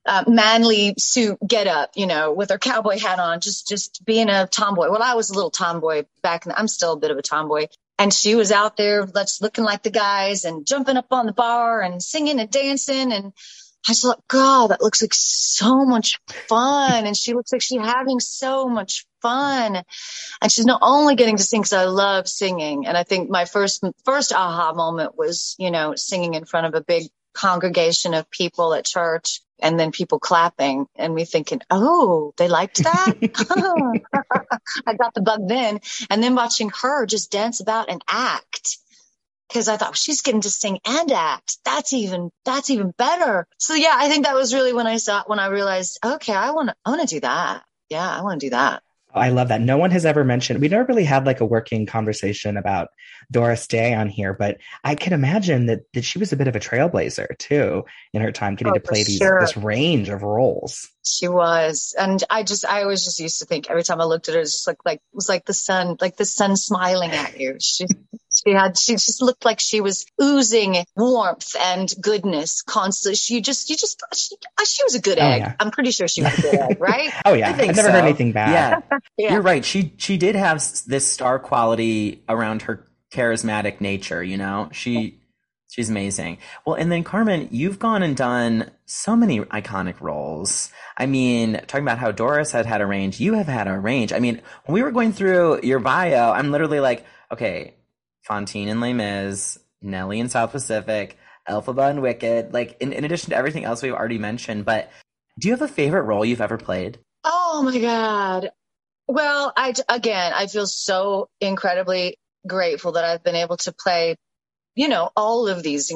[0.07, 4.29] uh, manly suit get up, you know, with her cowboy hat on, just just being
[4.29, 4.91] a tomboy.
[4.91, 6.55] Well, I was a little tomboy back then.
[6.57, 7.67] I'm still a bit of a tomboy.
[7.99, 11.35] And she was out there just looking like the guys and jumping up on the
[11.35, 13.13] bar and singing and dancing.
[13.13, 13.35] And
[13.87, 17.05] I just thought, God, that looks like so much fun.
[17.05, 19.83] And she looks like she's having so much fun.
[20.41, 22.87] And she's not only getting to sing because I love singing.
[22.87, 26.75] And I think my first, first aha moment was, you know, singing in front of
[26.75, 32.33] a big congregation of people at church and then people clapping and me thinking, oh,
[32.37, 33.15] they liked that.
[34.87, 35.81] I got the bug then.
[36.09, 38.79] And then watching her just dance about and act.
[39.53, 41.59] Cause I thought she's getting to sing and act.
[41.65, 43.49] That's even, that's even better.
[43.59, 46.53] So yeah, I think that was really when I saw, when I realized, okay, I
[46.53, 47.65] want to, I want to do that.
[47.89, 48.85] Yeah, I want to do that.
[49.15, 49.61] I love that.
[49.61, 52.89] No one has ever mentioned, we never really had like a working conversation about
[53.31, 56.57] Doris Day on here, but I can imagine that, that she was a bit of
[56.57, 59.41] a trailblazer too in her time getting oh, to play these, sure.
[59.41, 60.89] this range of roles.
[61.05, 61.95] She was.
[61.99, 64.41] And I just, I always just used to think every time I looked at her,
[64.41, 67.57] it just looked like, it was like the sun, like the sun smiling at you.
[67.61, 67.87] She,
[68.33, 73.17] she had, she just looked like she was oozing warmth and goodness constantly.
[73.17, 75.41] She just, you just, she, uh, she was a good oh, egg.
[75.41, 75.55] Yeah.
[75.59, 77.11] I'm pretty sure she was a good egg, right?
[77.25, 77.51] oh yeah.
[77.51, 77.91] I've never so.
[77.91, 78.83] heard anything bad.
[78.91, 78.99] Yeah.
[79.17, 79.33] yeah.
[79.33, 79.65] You're right.
[79.65, 84.69] She, she did have this star quality around her charismatic nature, you know?
[84.73, 85.21] She
[85.71, 86.39] she's amazing.
[86.67, 90.71] Well, and then Carmen, you've gone and done so many iconic roles.
[90.97, 94.13] I mean, talking about how Doris had had a range, you have had a range.
[94.13, 97.75] I mean, when we were going through your bio, I'm literally like, okay,
[98.23, 101.17] Fantine and Les Mis, Nellie in South Pacific,
[101.49, 104.91] Elphaba and Wicked, like in, in addition to everything else we've already mentioned, but
[105.39, 106.99] do you have a favorite role you've ever played?
[107.25, 108.51] Oh my God.
[109.09, 114.17] Well, I, again, I feel so incredibly grateful that I've been able to play,
[114.75, 115.93] you know, all of these,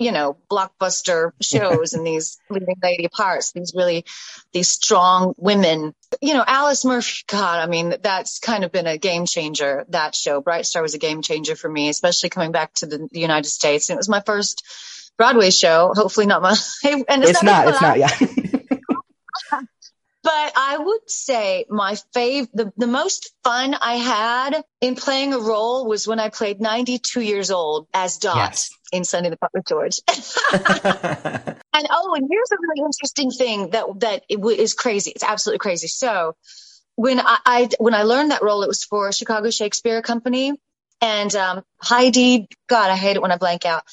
[0.00, 4.04] you know, blockbuster shows and these leading lady parts, these really,
[4.52, 5.94] these strong women.
[6.20, 9.84] You know, Alice Murphy, God, I mean, that's kind of been a game changer.
[9.90, 13.08] That show, Bright Star was a game changer for me, especially coming back to the,
[13.12, 13.90] the United States.
[13.90, 14.64] And it was my first
[15.18, 15.92] Broadway show.
[15.94, 16.50] Hopefully not my,
[16.84, 18.08] and it's, it's not, it's not, yeah.
[20.22, 25.38] But I would say my fav, the, the most fun I had in playing a
[25.38, 28.70] role was when I played 92 years old as Dot Yes.
[28.92, 30.00] In Sunday the with George.
[31.72, 35.12] And oh, and here's a really interesting thing that that it w- is crazy.
[35.12, 35.86] It's absolutely crazy.
[35.86, 36.34] So
[36.96, 40.52] when I, I when I learned that role, it was for Chicago Shakespeare Company,
[41.00, 42.48] and um, Heidi.
[42.68, 43.84] God, I hate it when I blank out.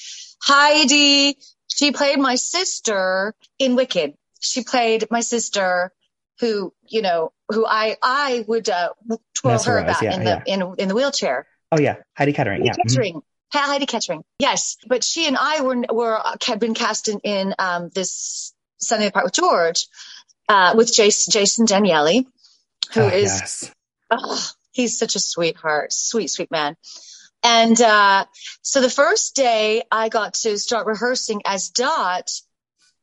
[0.41, 1.37] Heidi.
[1.67, 4.15] She played my sister in Wicked.
[4.39, 5.91] She played my sister,
[6.39, 8.89] who you know, who I I would uh,
[9.35, 11.45] twirl her about yeah, in the in in the wheelchair.
[11.71, 12.65] Oh yeah, Heidi Kettenring.
[12.65, 12.73] Yeah.
[12.73, 12.85] Mhm.
[12.87, 13.13] Kettenring.
[13.13, 13.21] Ha-
[13.53, 14.23] Heidi Kettenring.
[14.39, 19.07] Yes, but she and I were were had been cast in, in um, this Sunday
[19.07, 19.87] Apart with George
[20.49, 22.27] uh, with Jason Jason Danieley,
[22.93, 23.71] who Oh, is yes.
[24.11, 26.75] oh, he's such a sweetheart, sweet sweet man.
[27.43, 28.25] And uh,
[28.61, 32.29] so the first day I got to start rehearsing as Dot,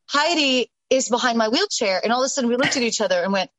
[0.06, 3.22] Heidi is behind my wheelchair, and all of a sudden we looked at each other
[3.22, 3.50] and went.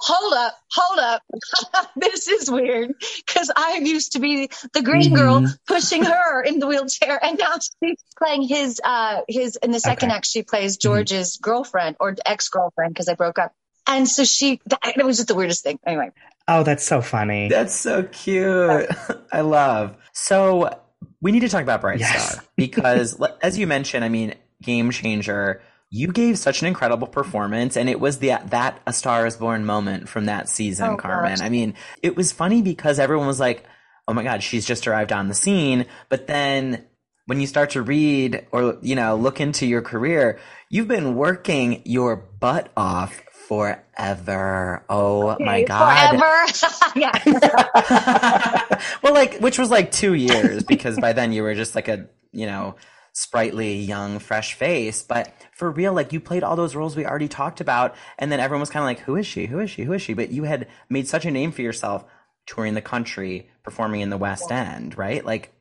[0.00, 1.22] Hold up, hold up.
[1.96, 2.94] this is weird
[3.26, 5.58] because I used to be the green girl Mhm.
[5.66, 10.10] pushing her in the wheelchair and now she's playing his uh his in the second
[10.10, 10.16] Okay.
[10.16, 13.52] act she plays George's girlfriend or ex-girlfriend because they broke up.
[13.88, 15.78] And so she that, it was just the weirdest thing.
[15.86, 16.10] Anyway.
[16.46, 17.48] Oh, that's so funny.
[17.48, 18.86] That's so cute.
[19.32, 19.96] I love.
[20.12, 20.78] So
[21.20, 22.32] we need to talk about Bright Yes.
[22.32, 25.60] Star because, as you mentioned, I mean, game changer.
[25.90, 29.64] You gave such an incredible performance, and it was the that A Star Is Born
[29.64, 31.30] moment from that season, Oh, Carmen.
[31.32, 31.40] gosh.
[31.40, 33.64] I mean, it was funny because everyone was like,
[34.06, 36.84] "Oh my God, she's just arrived on the scene," but then.
[37.26, 40.38] When you start to read or you know look into your career,
[40.70, 44.82] you've been working your butt off forever.
[44.88, 46.18] Oh my god!
[46.18, 46.46] Forever.
[49.02, 52.08] well, like, which was like two years because by then you were just like a,
[52.32, 52.76] you know,
[53.18, 55.02] sprightly, young, fresh face.
[55.02, 57.96] But for real, like, you played all those roles we already talked about.
[58.16, 59.46] And then everyone was kind of like, who is she?
[59.46, 59.82] Who is she?
[59.82, 60.14] Who is she?
[60.14, 62.04] But you had made such a name for yourself
[62.46, 65.24] touring the country, performing in the West End, right?
[65.24, 65.52] Like,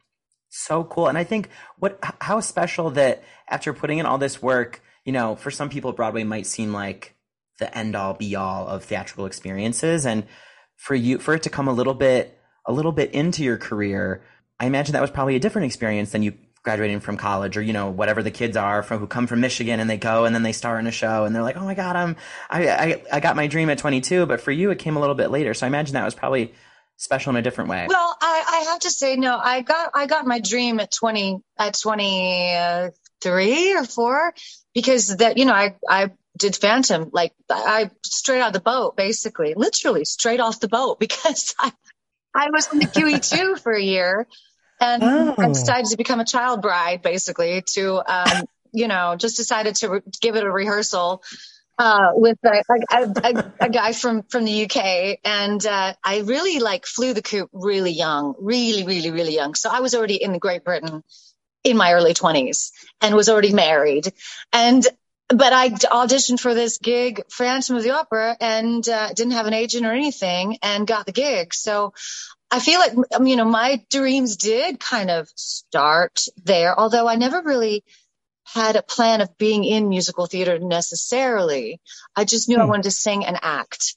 [0.49, 1.07] so cool.
[1.07, 5.35] And I think what, how special that after putting in all this work, you know,
[5.35, 7.15] for some people, Broadway might seem like
[7.57, 10.05] the end all be all of theatrical experiences.
[10.05, 10.27] And
[10.75, 14.21] for you, for it to come a little bit, a little bit into your career,
[14.59, 16.33] I imagine that was probably a different experience than you
[16.67, 19.79] graduating from college or, you know, whatever the kids are from who come from Michigan
[19.79, 21.75] and they go and then they star in a show and they're like, Oh my
[21.75, 22.17] God, I'm,
[22.49, 24.25] I, I, I got my dream at 22.
[24.25, 25.53] But for you, it came a little bit later.
[25.53, 26.53] So I imagine that was probably
[26.97, 27.85] special in a different way.
[27.87, 31.39] Well, I, I have to say, no, I got I got my dream at twenty
[31.57, 32.53] at twenty
[33.21, 34.33] three or four
[34.73, 38.97] because that you know I I did Phantom like I straight out of the boat
[38.97, 41.71] basically, literally straight off the boat because I
[42.35, 44.27] I was in the QE two for a year
[44.79, 45.03] and
[45.41, 45.49] I Oh.
[45.49, 50.01] decided to become a child bride basically to um you know just decided to re-
[50.21, 51.23] give it a rehearsal
[51.79, 56.59] uh, with a, a, a, a guy from from the UK, and uh, I really
[56.59, 59.53] like flew the coop really young, really, really, really young.
[59.55, 61.03] So I was already in Great Britain
[61.63, 64.11] in my early twenties and was already married,
[64.51, 64.85] and
[65.29, 69.53] but I auditioned for this gig, Phantom of the Opera, and uh, didn't have an
[69.53, 71.53] agent or anything, and got the gig.
[71.53, 71.93] So
[72.51, 72.93] I feel like
[73.27, 77.83] you know my dreams did kind of start there, although I never really
[78.45, 81.81] had a plan of being in musical theater necessarily.
[82.15, 82.69] I just knew I Hmm.
[82.69, 83.95] wanted to sing and act.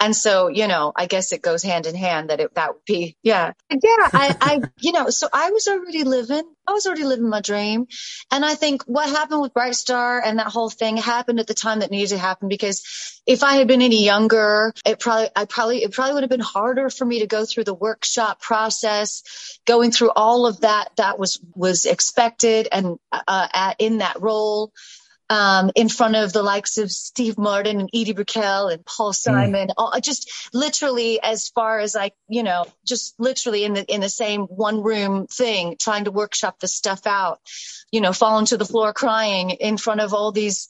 [0.00, 2.84] And so, you know, I guess it goes hand in hand that it, that would
[2.86, 3.52] be, yeah.
[3.70, 3.78] Yeah.
[3.82, 7.86] I, I, you know, so I was already living, I was already living my dream.
[8.30, 11.54] And I think what happened with Bright Star and that whole thing happened at the
[11.54, 15.44] time that needed to happen because if I had been any younger, it probably, I
[15.44, 19.58] probably, it probably would have been harder for me to go through the workshop process,
[19.66, 24.72] going through all of that that was, was expected and, uh, at, in that role
[25.30, 29.70] um, in front of the likes of Steve Martin and Edie Brickell and Paul Simon,
[29.78, 34.08] all, just literally as far as I, you know, just literally in the in the
[34.08, 37.40] same one room thing, trying to workshop this stuff out,
[37.92, 40.68] you know, falling to the floor crying in front of all these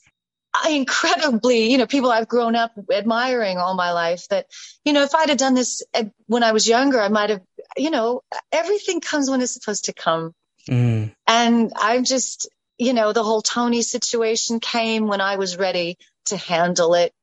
[0.69, 4.27] incredibly, you know, people I've grown up admiring all my life.
[4.27, 4.45] That,
[4.85, 5.81] you know, if I'd have done this
[6.27, 7.41] when I was younger, I might have,
[7.77, 8.21] you know,
[8.51, 10.35] everything comes when it's supposed to come.
[10.69, 11.15] Mm.
[11.25, 12.47] And I'm just,
[12.81, 17.13] you know, the whole Tony situation came when I was ready to handle it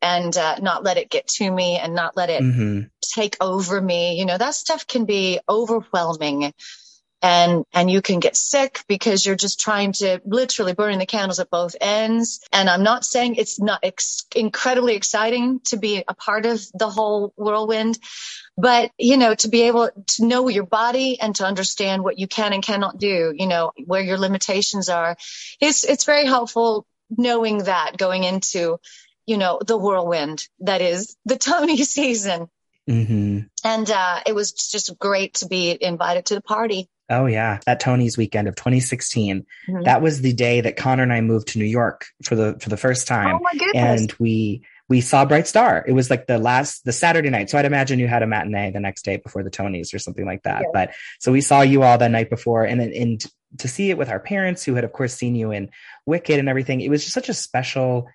[0.00, 3.80] and uh, not let it get to me and not let it hmm take over
[3.80, 4.16] me.
[4.18, 6.52] You know, that stuff can be overwhelming.
[7.22, 11.38] And, and you can get sick because you're just trying to literally burning the candles
[11.38, 12.40] at both ends.
[12.52, 16.88] And I'm not saying it's not ex- incredibly exciting to be a part of the
[16.88, 17.98] whole whirlwind,
[18.56, 22.26] but you know, to be able to know your body and to understand what you
[22.26, 25.16] can and cannot do, you know, where your limitations are,
[25.60, 28.78] it's, it's very helpful knowing that going into
[29.30, 32.48] you know, the whirlwind that is the Tony season.
[32.88, 36.88] hmm And uh, it was just great to be invited to the party.
[37.10, 39.44] Oh yeah, that Tony's weekend of 2016.
[39.68, 39.84] Mhm.
[39.84, 42.68] That was the day that Connor and I moved to New York for the for
[42.68, 44.00] the first time, oh my goodness.
[44.02, 45.84] and we we saw Bright Star.
[45.86, 48.70] It was like the last the Saturday night, so I'd imagine you had a matinee
[48.72, 50.62] the next day before the Tonys or something like that.
[50.62, 50.68] Yeah.
[50.72, 53.24] But so we saw you all that night before, and then- and
[53.58, 55.70] to see it with our parents who had of course seen you in
[56.06, 58.06] Wicked and everything, it was just such a special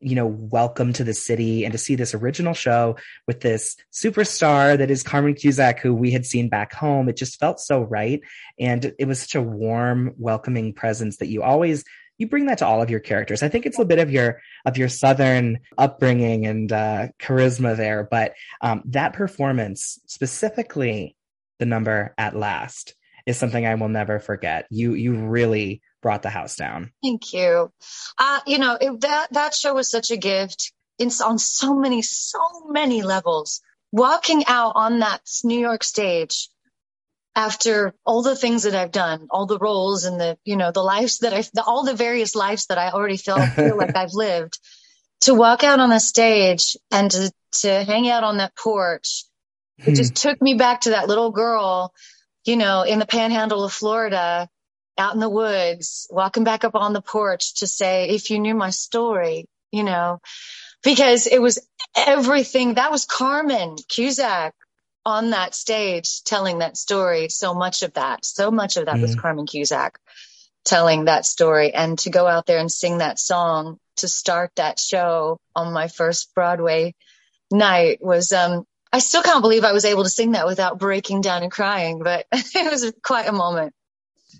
[0.00, 4.78] you know, welcome to the city and to see this original show with this superstar
[4.78, 7.08] that is Carmen Cusack, who we had seen back home.
[7.08, 8.20] It just felt so right.
[8.58, 11.84] And it was such a warm, welcoming presence that you always,
[12.18, 13.42] you bring that to all of your characters.
[13.42, 18.06] I think it's a bit of your, of your Southern upbringing and uh, charisma there.
[18.10, 21.16] But um, that performance, specifically
[21.58, 22.94] the number at last,
[23.26, 24.66] is something I will never forget.
[24.70, 26.92] You, you really brought the house down.
[27.02, 27.72] Thank you.
[28.18, 32.02] Uh, you know, it, that, that show was such a gift in, on so many,
[32.02, 33.60] so many levels.
[33.90, 36.48] Walking out on that New York stage
[37.34, 40.82] after all the things that I've done, all the roles and the, you know, the
[40.82, 44.12] lives that I've, the, all the various lives that I already feel, feel like I've
[44.12, 44.58] lived,
[45.22, 49.24] to walk out on the stage and to, to hang out on that porch,
[49.78, 51.94] it just took me back to that little girl,
[52.44, 54.48] you know, in the panhandle of Florida,
[54.98, 58.54] out in the woods, walking back up on the porch to say, if you knew
[58.54, 60.20] my story, you know,
[60.82, 61.58] because it was
[61.96, 62.74] everything.
[62.74, 64.54] That was Carmen Cusack
[65.06, 67.28] on that stage telling that story.
[67.28, 69.20] So much of that, so much of that was Mhm.
[69.20, 69.98] Carmen Cusack
[70.64, 71.72] telling that story.
[71.72, 75.88] And to go out there and sing that song to start that show on my
[75.88, 76.94] first Broadway
[77.50, 81.20] night was, um, I still can't believe I was able to sing that without breaking
[81.20, 83.72] down and crying, but it was quite a moment.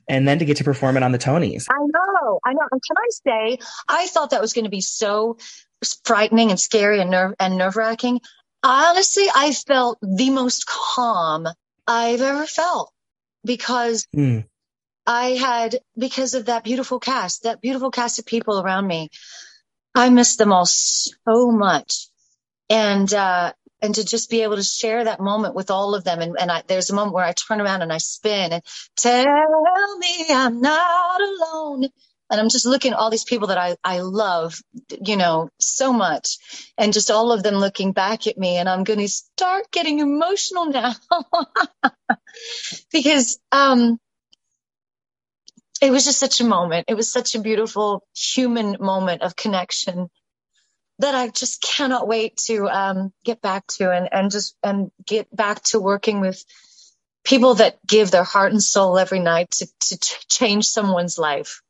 [0.08, 1.66] And then to get to perform it on the Tonys.
[1.70, 2.66] I know, I know.
[2.70, 5.38] And can I say, I thought that was going to be so
[6.04, 8.20] frightening and scary and nerve and nerve wracking.
[8.62, 11.46] Honestly, I felt the most calm
[11.86, 12.92] I've ever felt
[13.44, 14.40] because Hmm.
[15.06, 19.08] I had, because of that beautiful cast, that beautiful cast of people around me.
[19.94, 22.08] I miss them all so much.
[22.68, 26.20] And, uh, and to just be able to share that moment with all of them.
[26.20, 28.62] And, and I, there's a moment where I turn around and I spin and
[28.96, 31.88] tell me I'm not alone.
[32.30, 34.60] And I'm just looking at all these people that I, I love,
[35.02, 36.36] you know, so much
[36.76, 38.56] and just all of them looking back at me.
[38.56, 40.94] And I'm going to start getting emotional now
[42.92, 43.98] because, um,
[45.80, 46.86] it was just such a moment.
[46.88, 50.08] It was such a beautiful human moment of connection
[50.98, 55.34] that I just cannot wait to um, get back to and, and just and get
[55.34, 56.44] back to working with
[57.24, 61.60] people that give their heart and soul every night to, to ch- change someone's life.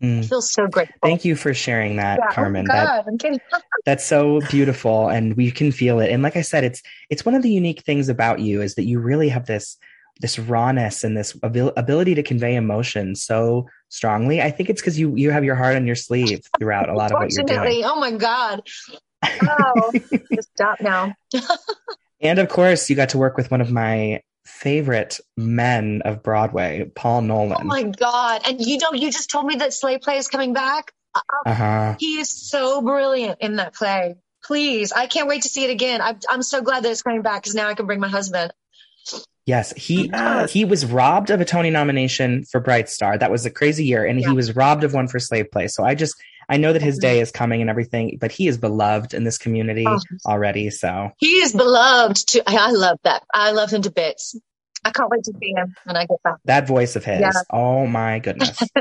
[0.00, 0.20] Hmm.
[0.20, 0.96] I feel so grateful.
[1.02, 2.66] Thank you for sharing that, Yeah, Carmen.
[2.70, 6.10] Oh That God, that's so beautiful and we can feel it.
[6.10, 8.84] And like I said, it's it's one of the unique things about you is that
[8.84, 9.76] you really have this
[10.20, 14.40] this rawness and this abil- ability to convey emotion so strongly.
[14.42, 17.12] I think it's because you you have your heart on your sleeve throughout a lot
[17.12, 17.84] of what you're doing.
[17.84, 18.62] Oh my God.
[19.24, 19.92] Oh,
[20.34, 21.14] just stop now.
[22.20, 26.90] And of course, you got to work with one of my favorite men of Broadway,
[26.94, 27.58] Paul Nolan.
[27.60, 28.42] Oh my God.
[28.44, 30.92] And you know, you just told me that Slave Play is coming back.
[31.46, 31.96] Uh huh.
[31.98, 34.16] He is so brilliant in that play.
[34.44, 36.00] Please, I can't wait to see it again.
[36.00, 38.52] I'm, I'm so glad that it's coming back because now I can bring my husband.
[39.48, 40.52] Yes, he Yes.
[40.52, 43.16] he was robbed of a Tony nomination for Bright Star.
[43.16, 44.28] That was a crazy year, and Yeah.
[44.28, 45.68] he was robbed of one for Slave Play.
[45.68, 46.14] So I just
[46.50, 47.00] I know that his mm-hmm.
[47.08, 49.98] day is coming and everything, but he is beloved in this community Oh.
[50.26, 50.68] already.
[50.68, 52.42] So He is beloved too.
[52.46, 53.22] I, I love that.
[53.32, 54.36] I love him to bits.
[54.84, 56.36] I can't wait to see him when I get back.
[56.44, 57.32] that voice of his, Yeah.
[57.50, 58.62] oh my goodness.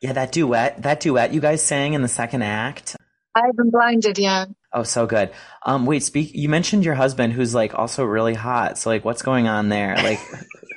[0.00, 2.96] Yeah, that duet, that duet you guys sang in the second act.
[3.34, 4.46] I've been blinded, yeah.
[4.72, 5.30] Oh, so good.
[5.64, 6.32] Um, wait, speak.
[6.34, 8.78] You mentioned your husband, who's like also really hot.
[8.78, 9.96] So, like, what's going on there?
[9.96, 10.20] Like,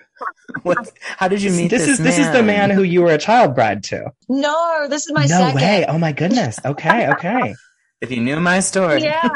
[0.64, 0.92] what?
[1.02, 2.00] How did you meet this this?
[2.00, 4.12] is this is the man who you were a child bride to.
[4.30, 5.56] No, this is my no second.
[5.56, 5.86] way!
[5.88, 6.60] Oh my goodness.
[6.64, 7.56] Okay, okay.
[8.02, 9.30] If you knew my story, Yeah.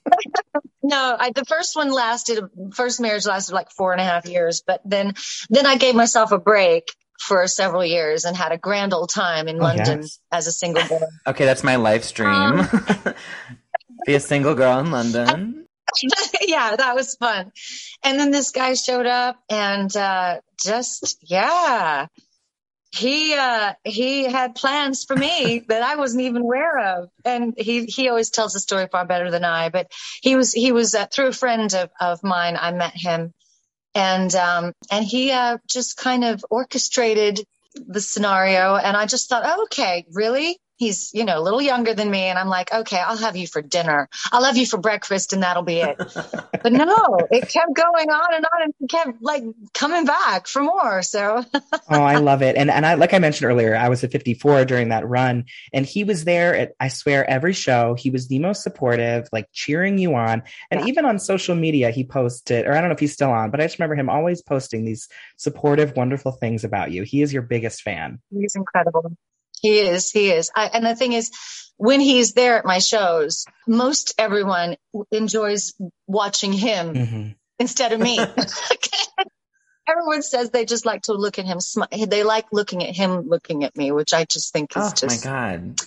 [0.82, 4.62] no, I, the first one lasted, first marriage lasted like four and a half years,
[4.66, 5.12] but then,
[5.50, 9.48] then I gave myself a break for several years and had a grand old time
[9.48, 10.18] in Oh, London yes.
[10.30, 11.08] as a single girl.
[11.26, 12.28] Okay, that's my life stream.
[12.28, 12.68] Um,
[14.06, 15.66] Be a single girl in London.
[16.40, 17.52] yeah, that was fun.
[18.02, 22.06] And then this guy showed up and, uh, just, yeah,
[22.94, 27.08] he, uh, he had plans for me that I wasn't even aware of.
[27.24, 29.90] And he, he always tells the story far better than I, but
[30.22, 33.32] he was, he was, uh, through a friend of, of mine, I met him
[33.94, 37.40] and, um, and he, uh, just kind of orchestrated
[37.74, 38.76] the scenario.
[38.76, 40.58] And I just thought, oh, okay, really?
[40.82, 43.46] He's you know a little younger than me and i'm like okay i'll have you
[43.46, 44.08] for dinner.
[44.32, 45.96] I'll have you for breakfast and that'll be it.
[46.62, 49.42] But no it kept going on and on and kept like
[49.74, 51.44] coming back for more so.
[51.90, 52.56] Oh i love it.
[52.56, 55.84] And and i like i mentioned earlier i was at 54 during that run and
[55.84, 57.94] he was there at i swear every show.
[57.94, 60.42] He was the most supportive like cheering you on.
[60.70, 60.86] And yeah.
[60.86, 63.60] even on social media he posted or i don't know if he's still on but
[63.60, 67.02] i just remember him always posting these supportive wonderful things about you.
[67.02, 68.20] He is your biggest fan.
[68.30, 69.16] He's incredible
[69.62, 70.10] he is.
[70.10, 70.50] He is.
[70.54, 71.30] I, and the thing is,
[71.76, 74.76] when he's there at my shows, most everyone
[75.10, 75.72] enjoys
[76.06, 77.28] watching him mm-hmm.
[77.58, 78.18] instead of me.
[79.88, 81.58] everyone says they just like to look at him.
[82.08, 85.26] They like looking at him looking at me, which I just think is oh, just.
[85.26, 85.80] Oh my God.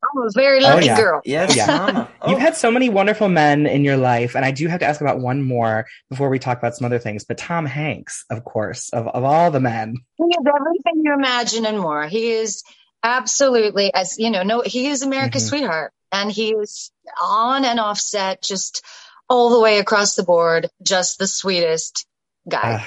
[0.00, 0.96] I'm a very lucky oh, yeah.
[0.96, 1.20] girl.
[1.24, 2.06] Yes, yeah.
[2.22, 2.28] Oh.
[2.30, 5.00] You've had so many wonderful men in your life, and I do have to ask
[5.00, 7.24] about one more before we talk about some other things.
[7.24, 11.66] But Tom Hanks, of course, of, of all the men, he is everything you imagine
[11.66, 12.06] and more.
[12.06, 12.62] He is
[13.02, 13.92] Absolutely.
[13.94, 15.58] As you know, no, he is America's mm-hmm.
[15.58, 16.90] sweetheart and he is
[17.22, 18.84] on and off set, just
[19.28, 22.06] all the way across the board, just the sweetest
[22.48, 22.74] guy.
[22.74, 22.84] Uh,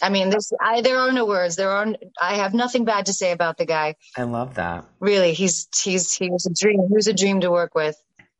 [0.00, 1.56] I mean, this, I, there are no words.
[1.56, 1.86] There are,
[2.20, 3.96] I have nothing bad to say about the guy.
[4.16, 4.84] I love that.
[5.00, 5.32] Really.
[5.34, 6.86] He's, he's, he was a dream.
[6.88, 7.96] He was a dream to work with.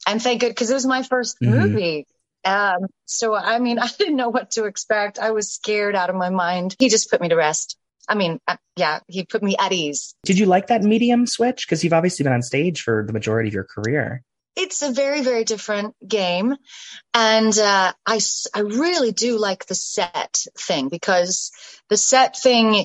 [0.06, 1.50] And thank good, cause it was my 1st mm-hmm.
[1.50, 2.06] movie.
[2.44, 5.18] Um, so, I mean, I didn't know what to expect.
[5.18, 6.76] I was scared out of my mind.
[6.78, 7.76] He just put me to rest.
[8.08, 10.14] I mean, uh, yeah, he put me at ease.
[10.24, 11.66] Did you like that medium switch?
[11.66, 14.22] Because you've obviously been on stage for the majority of your career.
[14.56, 16.56] It's a very, very different game.
[17.14, 18.20] And uh, I,
[18.54, 21.52] I really do like the set thing because
[21.88, 22.84] the set thing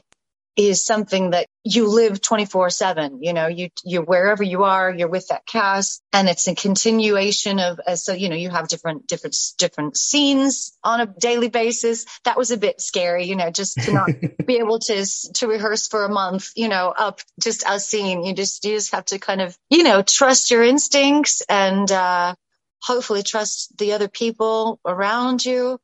[0.56, 3.24] is something that you live 24 seven.
[3.24, 7.60] You know, you, you're wherever you are, you're with that cast and it's a continuation
[7.60, 12.06] of, uh, so, you know, you have different, different, different scenes on a daily basis.
[12.26, 14.10] That was a bit scary, you know, just to not
[14.46, 18.24] be able to, to rehearse for a month, you know, up just a scene.
[18.24, 22.36] You just, you just have to kind of, you know, trust your instincts and, uh,
[22.84, 25.80] hopefully trust the other people around you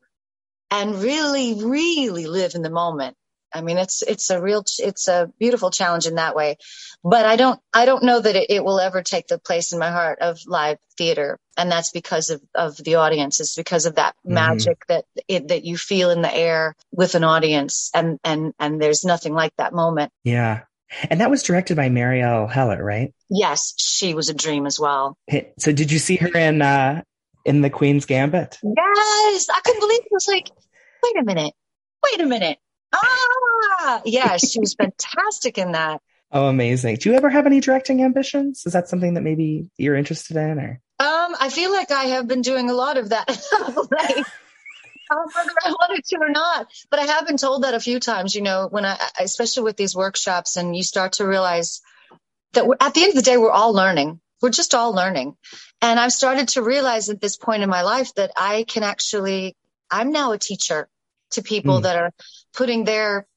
[0.69, 3.15] and really, really live in the moment
[3.53, 6.57] I mean, it's it's a real it's a beautiful challenge in that way,
[7.03, 9.79] but I don't I don't know that it, it will ever take the place in
[9.79, 13.39] my heart of live theater, and that's because of of the audience.
[13.39, 14.35] It's because of that mm-hmm.
[14.35, 18.81] magic that it, that you feel in the air with an audience, and and and
[18.81, 20.11] there's nothing like that moment.
[20.23, 20.61] Yeah,
[21.09, 23.13] and that was directed by Marielle Heller, right?
[23.29, 25.17] Yes, she was a dream as well.
[25.57, 27.01] So did you see her in uh
[27.45, 28.59] in the Queen's Gambit?
[28.61, 30.05] Yes, I couldn't believe it.
[30.05, 30.49] it was like,
[31.03, 31.53] wait a minute,
[32.03, 32.59] wait a minute
[32.93, 36.01] Ah, yeah, she was fantastic in that.
[36.31, 36.97] Oh, amazing.
[36.97, 38.63] Do you ever have any directing ambitions?
[38.65, 40.81] Is that something that maybe you're interested in or?
[40.99, 43.27] Um, I feel like I have been doing a lot of that.
[43.91, 44.25] like,
[45.09, 48.35] whether I wanted to or not, but I have been told that a few times,
[48.35, 51.81] you know, when I, especially with these workshops and you start to realize
[52.53, 54.19] that at the end of the day, we're all learning.
[54.41, 55.35] We're just all learning.
[55.81, 59.55] And I've started to realize at this point in my life that I can actually,
[59.89, 60.87] I'm now a teacher
[61.31, 61.83] to people mm.
[61.83, 62.11] that are
[62.53, 63.27] putting their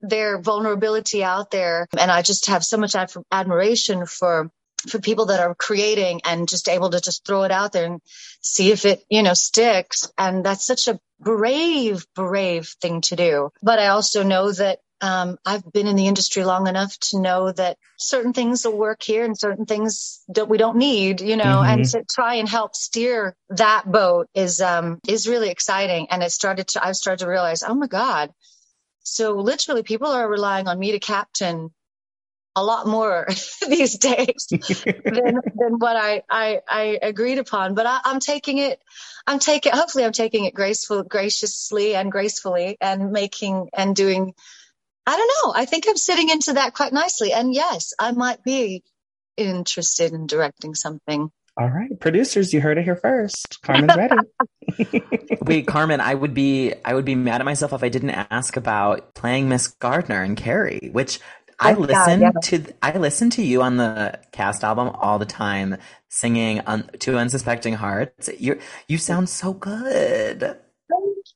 [0.00, 1.88] their vulnerability out there.
[1.98, 4.50] And i just have so much ad- admiration for
[4.88, 8.00] for people that are creating and just able to just throw it out there and
[8.42, 10.10] see if it you know sticks.
[10.16, 13.50] And that's such a brave brave thing to do.
[13.62, 17.52] But i also know that um, I've been in the industry long enough to know
[17.52, 21.44] that certain things will work here and certain things that we don't need, you know,
[21.44, 21.80] mm-hmm.
[21.80, 26.08] and to try and help steer that boat is, um, is really exciting.
[26.10, 28.30] And it started to, I've started to realize, oh my God.
[29.02, 31.70] So literally people are relying on me to captain
[32.56, 33.28] a lot more
[33.68, 37.74] these days than, than what I, I, I agreed upon.
[37.74, 38.80] But I, am taking it,
[39.28, 44.34] I'm taking, hopefully I'm taking it graceful, graciously and gracefully and making and doing
[45.08, 45.52] I don't know.
[45.58, 47.32] I think I'm sitting into that quite nicely.
[47.32, 48.82] And yes, I might be
[49.38, 51.30] interested in directing something.
[51.56, 53.62] All right, producers, you heard it here first.
[53.62, 54.16] Carmen's ready.
[55.40, 58.58] Wait, Carmen, I would be I would be mad at myself if I didn't ask
[58.58, 62.40] about playing Miss Gardner and Carrie, which oh I oh, listen God, yeah.
[62.42, 65.78] to I listen to you on the cast album all the time,
[66.10, 68.28] singing un, to unsuspecting hearts.
[68.38, 70.58] You you sound so good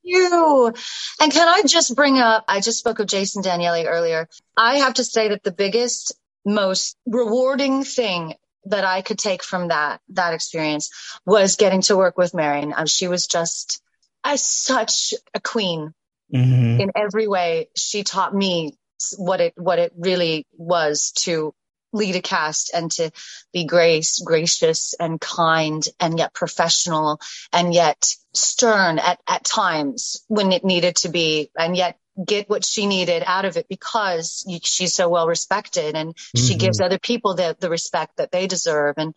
[0.03, 0.73] you.
[1.21, 4.29] And can I just bring up, I just spoke of Jason Danieley earlier.
[4.57, 8.35] I have to say that the biggest, most rewarding thing
[8.65, 10.91] that I could take from that, that experience
[11.27, 12.73] was getting to work with Marin.
[12.77, 13.83] Um, she was just
[14.25, 15.93] a, such a queen
[16.33, 16.81] mm-hmm.
[16.81, 17.69] in every way.
[17.77, 18.77] She taught me
[19.17, 21.55] what it, what it really was to
[21.93, 23.11] lead a cast and to
[23.53, 27.21] be grace, gracious and kind and yet professional
[27.53, 32.65] and yet stern at, at times when it needed to be and yet get what
[32.65, 36.59] she needed out of it because she's so well respected and she Mm-hmm.
[36.59, 38.97] gives other people the, the respect that they deserve.
[38.99, 39.15] And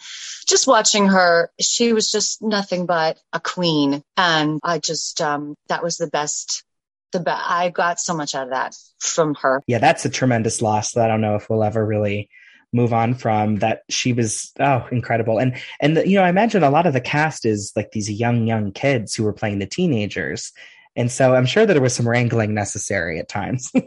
[0.47, 4.01] just watching her, she was just nothing but a queen.
[4.15, 6.63] And I just, um, that was the best,
[7.11, 7.43] the best.
[7.45, 9.61] I got so much out of that from her.
[9.67, 12.29] Yeah, that's a tremendous loss that I don't know if we'll ever really
[12.75, 15.39] move on from that she was oh incredible.
[15.39, 18.11] And and the, you know i imagine a lot of the cast is like these
[18.11, 20.51] young young kids who were playing the teenagers.
[20.95, 23.71] And so i'm sure that there was some wrangling necessary at times.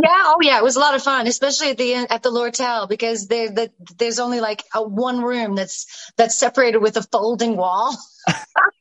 [0.00, 2.88] Yeah, oh yeah, it was a lot of fun, especially at the at the Lortel
[2.88, 7.56] because there the, there's only like a one room that's that's separated with a folding
[7.56, 7.96] wall.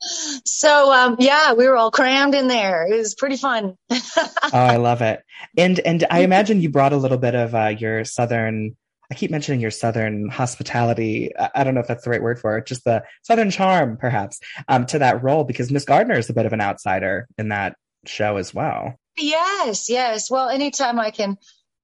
[0.00, 2.86] so um, yeah, we were all crammed in there.
[2.90, 3.76] It was pretty fun.
[3.90, 5.22] oh i love it
[5.56, 8.76] and and i imagine you brought a little bit of uh, your southern
[9.10, 12.58] i keep mentioning your southern hospitality I, don't know if that's the right word for
[12.58, 16.34] it just the southern charm perhaps um, to that role because miss gardner is a
[16.34, 17.76] bit of an outsider in that
[18.06, 20.30] show as well yes, yes.
[20.30, 21.36] Well, anytime I can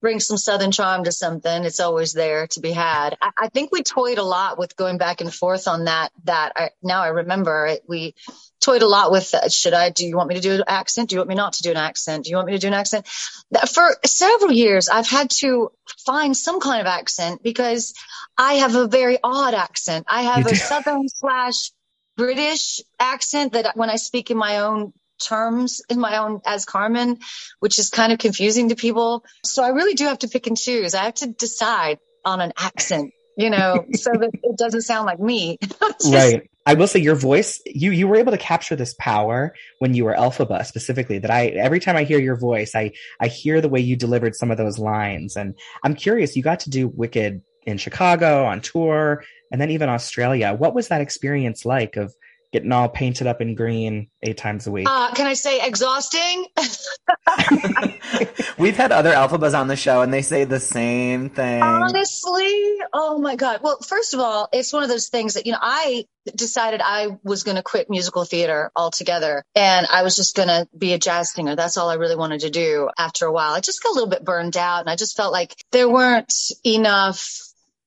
[0.06, 3.18] bring some southern charm to something, it's always there to be had.
[3.20, 6.12] I, I think we toyed a lot with going back and forth on that.
[6.22, 7.82] That I, now I remember it.
[7.88, 8.14] We
[8.60, 11.08] toyed a lot with uh, should I do you want me to do an accent?
[11.08, 12.22] Do you want me not to do an accent?
[12.22, 13.08] Do you want me to do an accent?
[13.08, 15.72] For several years, I've had to
[16.04, 17.92] find some kind of accent because
[18.38, 20.06] I have a very odd accent.
[20.08, 21.72] I have a southern slash
[22.16, 27.18] British accent that when I speak in my own terms in my own as Carmen,
[27.60, 29.24] which is kind of confusing to people.
[29.44, 30.94] So I really do have to pick and choose.
[30.94, 35.20] I have to decide on an accent, you know, so that it doesn't sound like
[35.20, 35.58] me.
[35.60, 39.54] Just- right i will say your voice you you were able to capture this power
[39.78, 43.28] when you were elphaba specifically that i every time i hear your voice i i
[43.28, 45.54] hear the way you delivered some of those lines and
[45.84, 50.52] i'm curious you got to do wicked in chicago on tour and then even australia
[50.52, 52.12] what was that experience like of
[52.52, 56.46] getting all painted up in green eight times a week Uh, can I say exhausting?
[58.58, 61.62] We've had other Elphabas on the show and they say the same thing.
[61.62, 63.60] Honestly, oh my God.
[63.62, 67.08] Well, first of all, it's one of those things that, you know, I decided I
[67.22, 70.98] was going to quit musical theater altogether and I was just going to be a
[70.98, 71.56] jazz singer.
[71.56, 73.52] That's all I really wanted to do after a while.
[73.52, 76.32] I just got a little bit burned out and I just felt like there weren't
[76.64, 77.38] enough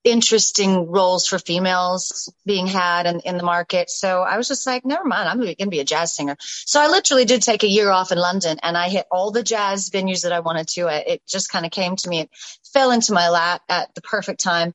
[0.03, 3.89] interesting roles for females being had in, in the market.
[3.89, 6.37] So I was just like, never mind, I'm going to be a jazz singer.
[6.39, 9.43] So I literally did take a year off in London and I hit all the
[9.43, 10.87] jazz venues that I wanted to.
[10.87, 12.21] It, just kind of came to me.
[12.21, 12.29] It
[12.73, 14.73] fell into my lap at the perfect time.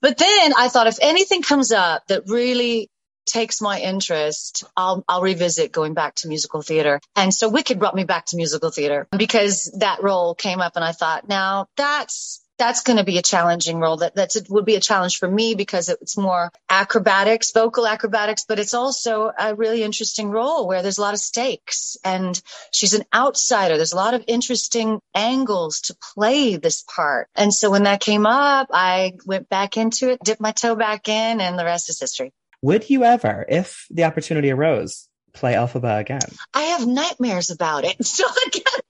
[0.00, 2.90] But then I thought if anything comes up that really
[3.26, 7.00] takes my interest, I'll, I'll revisit going back to musical theater.
[7.16, 10.84] And so Wicked brought me back to musical theater because that role came up and
[10.84, 13.98] I thought, now that's, that's going to be a challenging role.
[13.98, 18.44] That that's it would be a challenge for me because it's more acrobatics, vocal acrobatics,
[18.46, 22.40] but it's also a really interesting role where there's a lot of stakes and
[22.72, 23.76] she's an outsider.
[23.76, 27.28] There's a lot of interesting angles to play this part.
[27.34, 31.08] And so when that came up, I went back into it, dipped my toe back
[31.08, 32.32] in, and the rest is history.
[32.62, 36.20] would you ever if the opportunity arose play elphaba again
[36.54, 37.96] I have nightmares about it.
[38.04, 38.82] So again,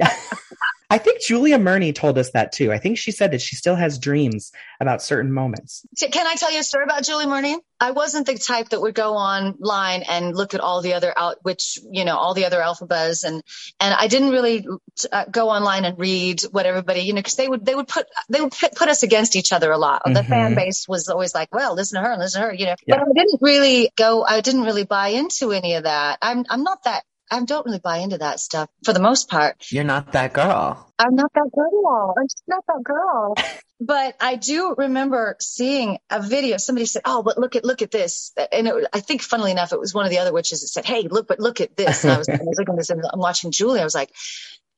[0.90, 2.72] I think Julia Murney told us that too.
[2.72, 5.84] I think she said that she still has dreams about certain moments.
[6.00, 7.58] Can I tell you a story about Julie Murney?
[7.78, 11.36] I wasn't the type that would go online and look at all the other out,
[11.42, 13.42] which you know, all the other Elphabas, and
[13.78, 14.66] and I didn't really
[15.12, 18.06] uh, go online and read what everybody, you know, because they would they would put
[18.30, 20.02] they would put, us against each other a lot.
[20.06, 20.28] The Mhm.
[20.28, 22.76] fan base was always like, well, listen to her, listen to her, you know.
[22.86, 22.96] Yeah.
[22.96, 24.24] But I didn't really go.
[24.24, 26.18] I didn't really buy into any of that.
[26.22, 27.04] I'm I'm not that.
[27.30, 29.70] I don't really buy into that stuff for the most part.
[29.70, 30.92] You're not that girl.
[30.98, 32.14] I'm not that girl.
[32.18, 33.34] I'm just not that girl.
[33.80, 36.56] But I do remember seeing a video.
[36.56, 39.72] Somebody said, "Oh, but look at look at this," and it, I think, funnily enough,
[39.72, 42.02] it was one of the other witches that said, "Hey, look, but look at this."
[42.02, 43.80] And I was, I was looking at this, and I'm watching Julie.
[43.80, 44.10] I was like,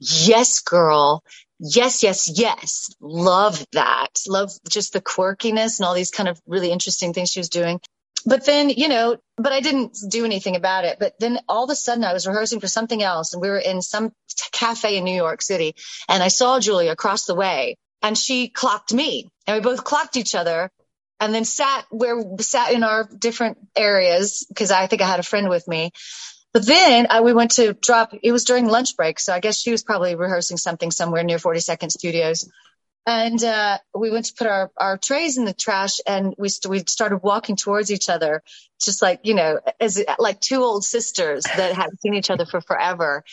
[0.00, 1.24] "Yes, girl."
[1.58, 2.90] Yes, yes, yes.
[3.00, 4.08] Love that.
[4.28, 7.80] Love just the quirkiness and all these kind of really interesting things she was doing.
[8.26, 10.98] But then, you know, but I didn't do anything about it.
[10.98, 13.58] But then all of a sudden I was rehearsing for something else and we were
[13.58, 14.12] in some
[14.52, 15.74] cafe in New York City
[16.08, 20.16] and I saw Julia across the way and she clocked me and we both clocked
[20.16, 20.70] each other
[21.18, 25.24] and then sat where sat in our different areas because I think I had a
[25.24, 25.92] friend with me.
[26.52, 29.20] But then I, we went to drop, it was during lunch break.
[29.20, 32.48] So I guess she was probably rehearsing something somewhere near 42nd Studios.
[33.06, 36.70] And uh, we went to put our, our trays in the trash and we, st-
[36.70, 38.42] we started walking towards each other,
[38.80, 42.60] just like, you know, as like two old sisters that hadn't seen each other for
[42.60, 43.24] forever.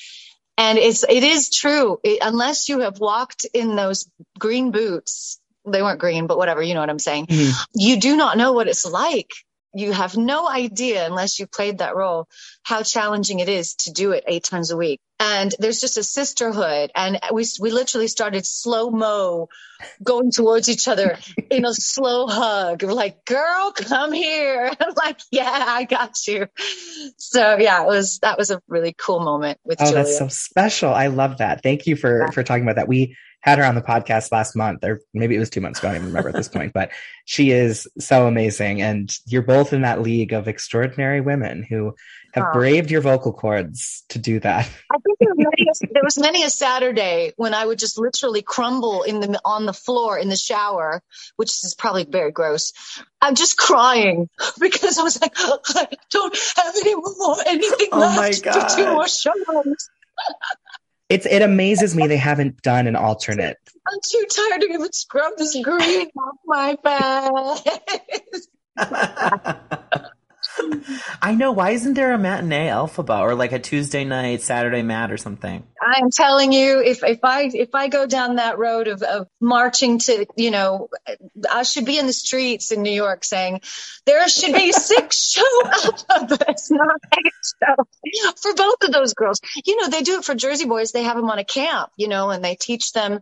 [0.57, 1.99] And it's, it is true.
[2.03, 4.09] It, unless you have walked in those
[4.39, 7.28] green boots, they weren't green, but whatever, you know what I'm saying.
[7.28, 7.53] Mhm.
[7.76, 9.32] You do not know what it's like.
[9.78, 12.28] You have no idea unless you played that role,
[12.63, 15.01] how challenging it is to do it eight times a week.
[15.19, 19.49] and there's just a sisterhood and we we literally started slow mo
[20.03, 21.17] going towards each other
[21.49, 26.47] in a slow hug we're like girl come here i'm like yeah i got you
[27.17, 29.95] so yeah it was that was a really cool moment with oh Julia.
[29.95, 32.32] that's so special i love that thank you for Yeah.
[32.32, 35.39] for talking about that we had her on the podcast last month or maybe it
[35.39, 36.89] was two months ago i don't even remember at this point but
[37.25, 41.93] she is so amazing and you're both in that league of extraordinary women who
[42.33, 42.53] have Aw.
[42.53, 46.19] braved your vocal cords to do that I think there was, many a, there was
[46.19, 50.29] many a Saturday when I would just literally crumble in the on the floor in
[50.29, 51.01] the shower,
[51.35, 52.73] which is probably very gross.
[53.21, 54.29] I'm just crying
[54.59, 59.07] because I was like, I don't have any more anything Oh left to do more
[59.07, 59.35] shows.
[61.10, 65.34] it's it amazes me they haven't done an alternate I'm too tired to even scrub
[65.38, 68.47] this green off my face.
[71.22, 71.51] I know.
[71.51, 75.64] Why isn't there a matinee Elphaba or like a Tuesday night, Saturday mat or something?
[75.88, 79.27] I am telling you, if if I if I go down that road of, of
[79.41, 80.89] marching to, you know,
[81.51, 83.61] I should be in the streets in New York saying
[84.05, 87.33] there should be six show Elphabas, not eight
[87.63, 89.41] show for both of those girls.
[89.65, 90.93] You know, they do it for Jersey boys.
[90.93, 93.21] They have them on a camp, you know, and they teach them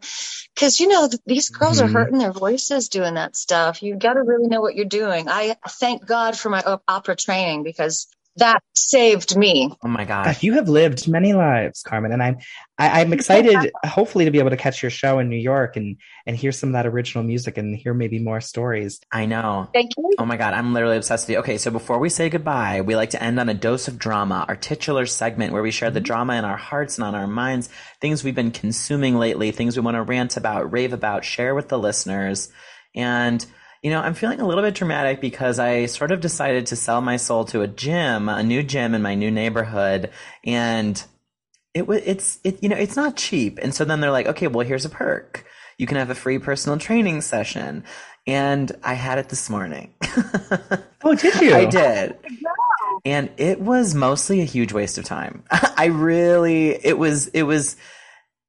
[0.56, 1.86] because you know these girls Mhm.
[1.86, 3.84] are hurting their voices doing that stuff.
[3.84, 5.30] You got to really know what you're doing.
[5.30, 8.08] I thank God for my op- opera training because
[8.38, 9.72] that saved me.
[9.84, 10.44] Oh my God, gosh.
[10.44, 12.38] you have lived many lives, Carmen, and I'm
[12.78, 15.98] I, I'm excited, hopefully, to be able to catch your show in New York and
[16.26, 19.00] and hear some of that original music and hear maybe more stories.
[19.12, 19.70] I know.
[19.74, 20.12] Thank you.
[20.20, 21.40] Oh my god, I'm literally obsessed with you.
[21.40, 24.46] Okay, so before we say goodbye, we like to end on a dose of drama,
[24.48, 26.06] our titular segment where we share the mm-hmm.
[26.06, 27.70] drama in our hearts and on our minds,
[28.02, 31.70] things we've been consuming lately, things we want to rant about, rave about, share with
[31.70, 32.50] the listeners.
[32.96, 33.46] And
[33.86, 37.02] you know, I'm feeling a little bit dramatic because I sort of decided to sell
[37.02, 40.10] my soul to a gym, a new gym in my new neighborhood,
[40.44, 41.02] and
[41.76, 43.60] it was it's it you know it's not cheap.
[43.62, 45.46] And so then they're like okay well here's a perk.
[45.78, 47.84] You can have a free personal training session.
[48.26, 49.94] And i had it this morning.
[51.04, 51.54] Oh, did you?
[51.54, 52.18] i did.
[53.06, 55.44] And it was mostly a huge waste of time.
[55.52, 57.76] I really it was it was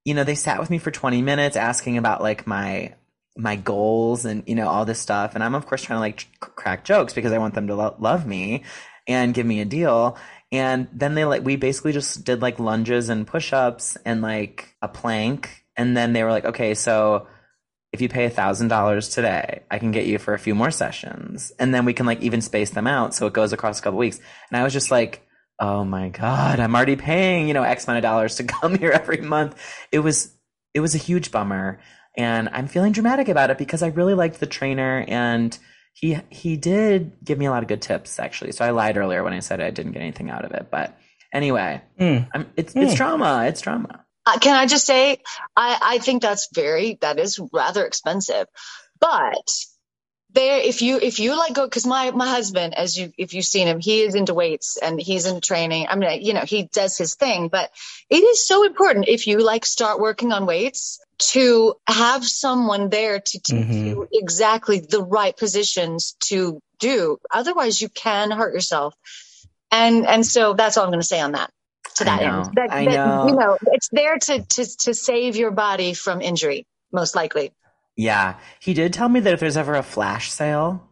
[0.07, 2.95] you know they sat with me for 20 minutes asking about like my
[3.37, 5.35] my goals and you know all this stuff.
[5.35, 7.97] And i'm of course trying to like crack jokes because i want them to lo-
[7.99, 8.65] love me
[9.07, 10.17] and give me a deal.
[10.53, 14.89] And then they like we basically just did like lunges and push-ups and like a
[14.89, 15.65] plank.
[15.77, 17.27] And then they were like okay so
[17.93, 20.71] if you pay a thousand dollars today i can get you for a few more
[20.71, 21.53] sessions.
[21.59, 23.99] And then we can like even space them out so it goes across a couple
[23.99, 24.21] weeks.
[24.51, 25.23] And i was just like
[25.59, 28.91] oh my god i'm already paying you know x amount of dollars to come here
[28.91, 29.61] every month.
[29.93, 30.33] It was
[30.75, 31.81] it was a huge bummer
[32.17, 35.59] and i'm feeling dramatic about it because i really liked the trainer and
[35.95, 39.23] he he did give me a lot of good tips actually so i lied earlier
[39.25, 40.99] when i said i didn't get anything out of it but
[41.33, 42.29] anyway Mm.
[42.35, 42.97] I'm, it's it's Mm.
[42.97, 45.19] drama it's drama Uh, can I just say,
[45.57, 48.47] I, I think that's very, that is rather expensive,
[49.01, 49.49] but
[50.37, 53.45] there, if you, if you like go, cause my, my husband, as you, if you've
[53.45, 55.87] seen him, he is into weights and he's into training.
[55.89, 57.71] I mean, you know, he does his thing, but
[58.11, 61.01] it is so important if you like start working on weights
[61.33, 63.87] to have someone there to teach Mhm.
[63.87, 67.19] you exactly the right positions to do.
[67.33, 68.95] Otherwise you can hurt yourself.
[69.71, 71.51] And, and so that's all I'm going to say on that.
[71.97, 72.43] To I that know.
[72.43, 73.27] end, that, I that, know.
[73.27, 77.53] you know, it's there to, to, to save your body from injury, most likely.
[77.97, 80.87] Yeah, he did tell me that if there's ever a flash sale,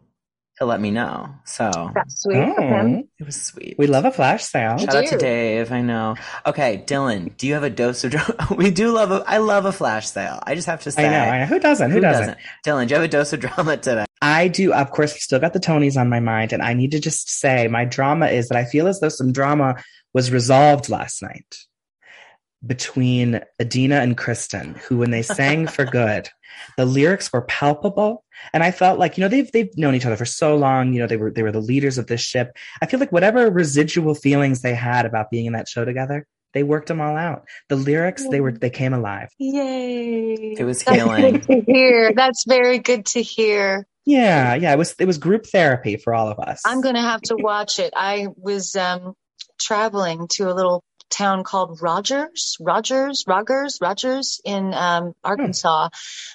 [0.57, 1.29] he'll let me know.
[1.45, 2.95] So That's sweet of him.
[2.95, 3.75] Oh, it was sweet.
[3.77, 4.75] we love a flash sale.
[4.77, 5.17] We Shout out to.
[5.17, 5.71] Dave.
[5.71, 6.15] I know.
[6.45, 8.11] Okay, Dylan, do you have a dose of?
[8.11, 8.35] Drama?
[8.55, 9.11] We do love.
[9.11, 10.39] A, I love a flash sale.
[10.43, 11.05] I just have to say.
[11.05, 11.11] I say.
[11.11, 11.45] know, I know.
[11.45, 11.91] Who doesn't?
[11.91, 12.37] Who, doesn't?
[12.65, 14.05] Dylan, do you have a dose of drama today?
[14.21, 14.73] I do.
[14.73, 17.29] Of course, we still got the Tonys on my mind, and I need to just
[17.29, 19.75] say my drama is that I feel as though some drama
[20.13, 21.57] was resolved last night
[22.65, 26.29] between Idina and Kristen, who, when they sang for good,
[26.77, 30.17] the lyrics were palpable, and I felt like you know they've they've known each other
[30.17, 30.93] for so long.
[30.93, 32.55] You know they were they were the leaders of this ship.
[32.81, 36.63] I feel like whatever residual feelings they had about being in that show together, they
[36.63, 37.45] worked them all out.
[37.69, 39.29] The lyrics they were they came alive.
[39.37, 40.55] Yay.
[40.57, 41.33] It was That's healing.
[41.39, 42.13] good to hear.
[42.13, 43.85] That's very good to hear.
[44.05, 44.71] Yeah, yeah.
[44.71, 46.61] It was it was group therapy for all of us.
[46.65, 47.93] I'm going to have to watch it.
[47.95, 49.15] I was um,
[49.59, 50.83] traveling to a little
[51.15, 55.89] town called Rogers, Rogers, Rogers, Rogers in um, Arkansas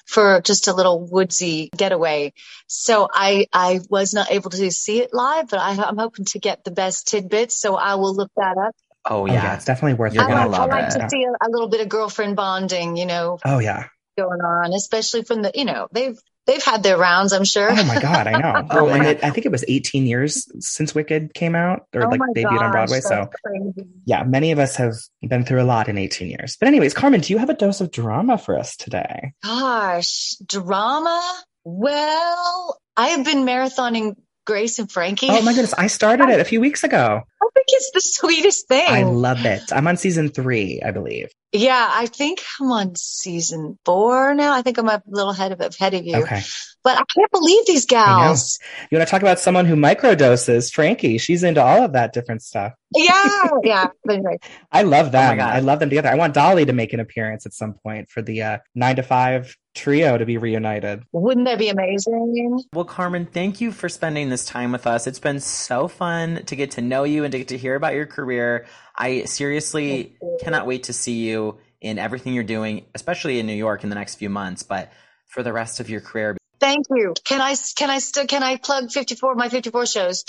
[0.07, 2.33] for just a little woodsy getaway.
[2.67, 6.39] So I I was not able to see it live, but I, I'm hoping to
[6.39, 7.61] get the best tidbits.
[7.61, 8.75] So I will look that up.
[9.09, 9.55] Oh Oh yeah, yeah.
[9.55, 10.15] it's definitely worth.
[10.15, 11.01] You're I gonna like, love I like it.
[11.01, 13.87] to see a, a little bit of girlfriend bonding, you know, Oh yeah.
[14.17, 17.69] going on, especially from the, you know, they've they've had their rounds, I'm sure.
[17.71, 18.67] Oh my god, I know.
[18.71, 22.09] Oh and it, I think it was 18 years since Wicked came out or Oh
[22.09, 23.01] like my debuted on Broadway.
[23.01, 23.89] So crazy.
[24.05, 24.95] yeah, many of us have
[25.27, 26.57] been through a lot in 18 years.
[26.59, 29.33] But anyways, Carmen, do you have a dose of drama for us today?
[29.43, 31.21] Gosh, drama.
[31.65, 34.15] Well, I have been marathoning
[34.51, 35.29] Grace and Frankie.
[35.31, 37.23] Oh my goodness, I started it a few weeks ago.
[37.23, 38.89] I think it's the sweetest thing.
[38.89, 39.63] I love it.
[39.73, 41.31] I'm on season three, I believe.
[41.53, 44.53] yeah, I think I'm on season four now.
[44.53, 46.17] I think I'm a little ahead of ahead of you.
[46.17, 46.43] Okay.
[46.83, 48.59] But I can't believe these gals.
[48.91, 50.73] You want to talk about someone who microdoses?
[50.73, 52.73] Frankie, she's into all of that different stuff.
[52.93, 53.87] Yeah, yeah.
[54.73, 55.37] I love them.
[55.37, 55.55] God.
[55.55, 56.09] I love them together.
[56.09, 59.05] I want Dolly to make an appearance at some point for the uh, nine to
[59.05, 61.05] five trio to be reunited.
[61.13, 62.63] wouldn't that be amazing?
[62.73, 65.07] Well, Carmen, thank you for spending this time with us.
[65.07, 67.95] It's been so fun to get to know you and to get to hear about
[67.95, 68.67] your career.
[68.97, 73.85] I seriously cannot wait to see you in everything you're doing, especially in New York
[73.85, 74.93] in the next few months, but
[75.27, 76.37] for the rest of your career.
[76.59, 77.15] Thank you.
[77.25, 80.25] Can I can I still can I plug 54 my 54 shows?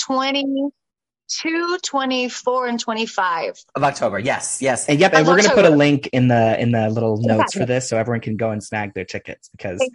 [1.39, 3.63] 22, 24 and 25.
[3.75, 4.87] Of October, yes, yes.
[4.87, 7.17] And yep, and Of we're going to put a link in the in the little
[7.17, 9.87] notes for this so everyone can go and snag their tickets because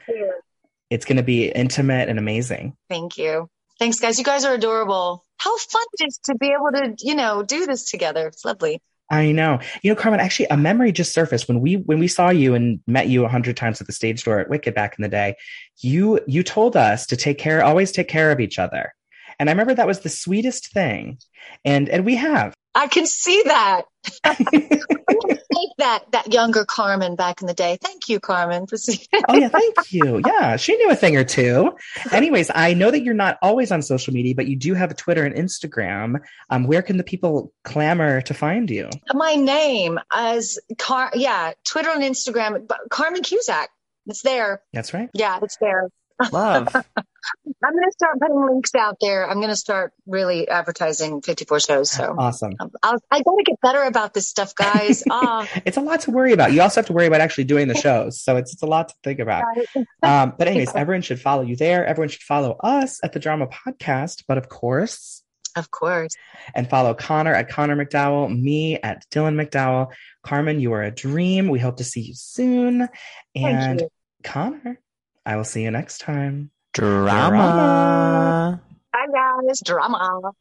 [0.91, 2.77] it's going to be intimate and amazing.
[2.89, 3.49] Thank you.
[3.79, 4.19] Thanks guys.
[4.19, 5.25] You guys are adorable.
[5.37, 8.29] How fun it is to be able to, you know, do this together.
[8.29, 8.81] It's lovely.
[9.11, 9.61] I know.
[9.83, 12.81] You know, Carmen, actually a memory just surfaced when we when we saw you and
[12.87, 15.37] met you a hundred times at the stage door at Wicked back in the day.
[15.79, 18.95] You you told us to take care, always take care of each other.
[19.39, 21.19] And I remember that was the sweetest thing.
[21.65, 22.55] And and we have.
[22.75, 23.83] I can see that.
[24.25, 27.79] Take that that younger Carmen back in the day.
[27.81, 28.99] Thank you, Carmen, for seeing.
[29.29, 30.21] Oh yeah, thank you.
[30.27, 31.75] Yeah, she knew a thing or two.
[32.13, 34.95] Anyways, I know that you're not always on social media, but you do have a
[34.95, 36.21] Twitter and Instagram.
[36.51, 38.91] Um, where can the people clamor to find you?
[39.15, 41.13] My name as Car.
[41.15, 42.67] Yeah, Twitter and Instagram.
[42.67, 43.71] But Carmen Cusack.
[44.07, 44.63] It's there.
[44.73, 45.09] That's right.
[45.15, 45.89] Yeah, it's there.
[46.33, 46.75] Love.
[47.65, 49.29] I'm going to start putting links out there.
[49.29, 51.91] I'm going to start really advertising 54 shows.
[51.91, 52.53] So Awesome.
[52.83, 55.03] I'll, I got to get better about this stuff, guys.
[55.11, 56.53] Ah, It's a lot to worry about.
[56.53, 58.89] You also have to worry about actually doing the shows, so it's it's a lot
[58.89, 59.45] to think about.
[60.03, 61.85] Um, but anyways, everyone should follow you there.
[61.85, 65.25] Everyone should follow us at the Drama Podcast, but of course,
[65.57, 66.15] of course.
[66.55, 69.89] and follow Connor at Connor McDowell, me at Dylan McDowell.
[70.23, 71.49] Carmen, you are a dream.
[71.49, 72.89] We hope to see you soon.
[73.35, 73.89] And you.
[74.23, 74.79] Connor,
[75.25, 76.51] I will see you next time.
[76.77, 78.61] Drama.
[78.95, 79.61] Hi guys.
[79.65, 80.33] Drama.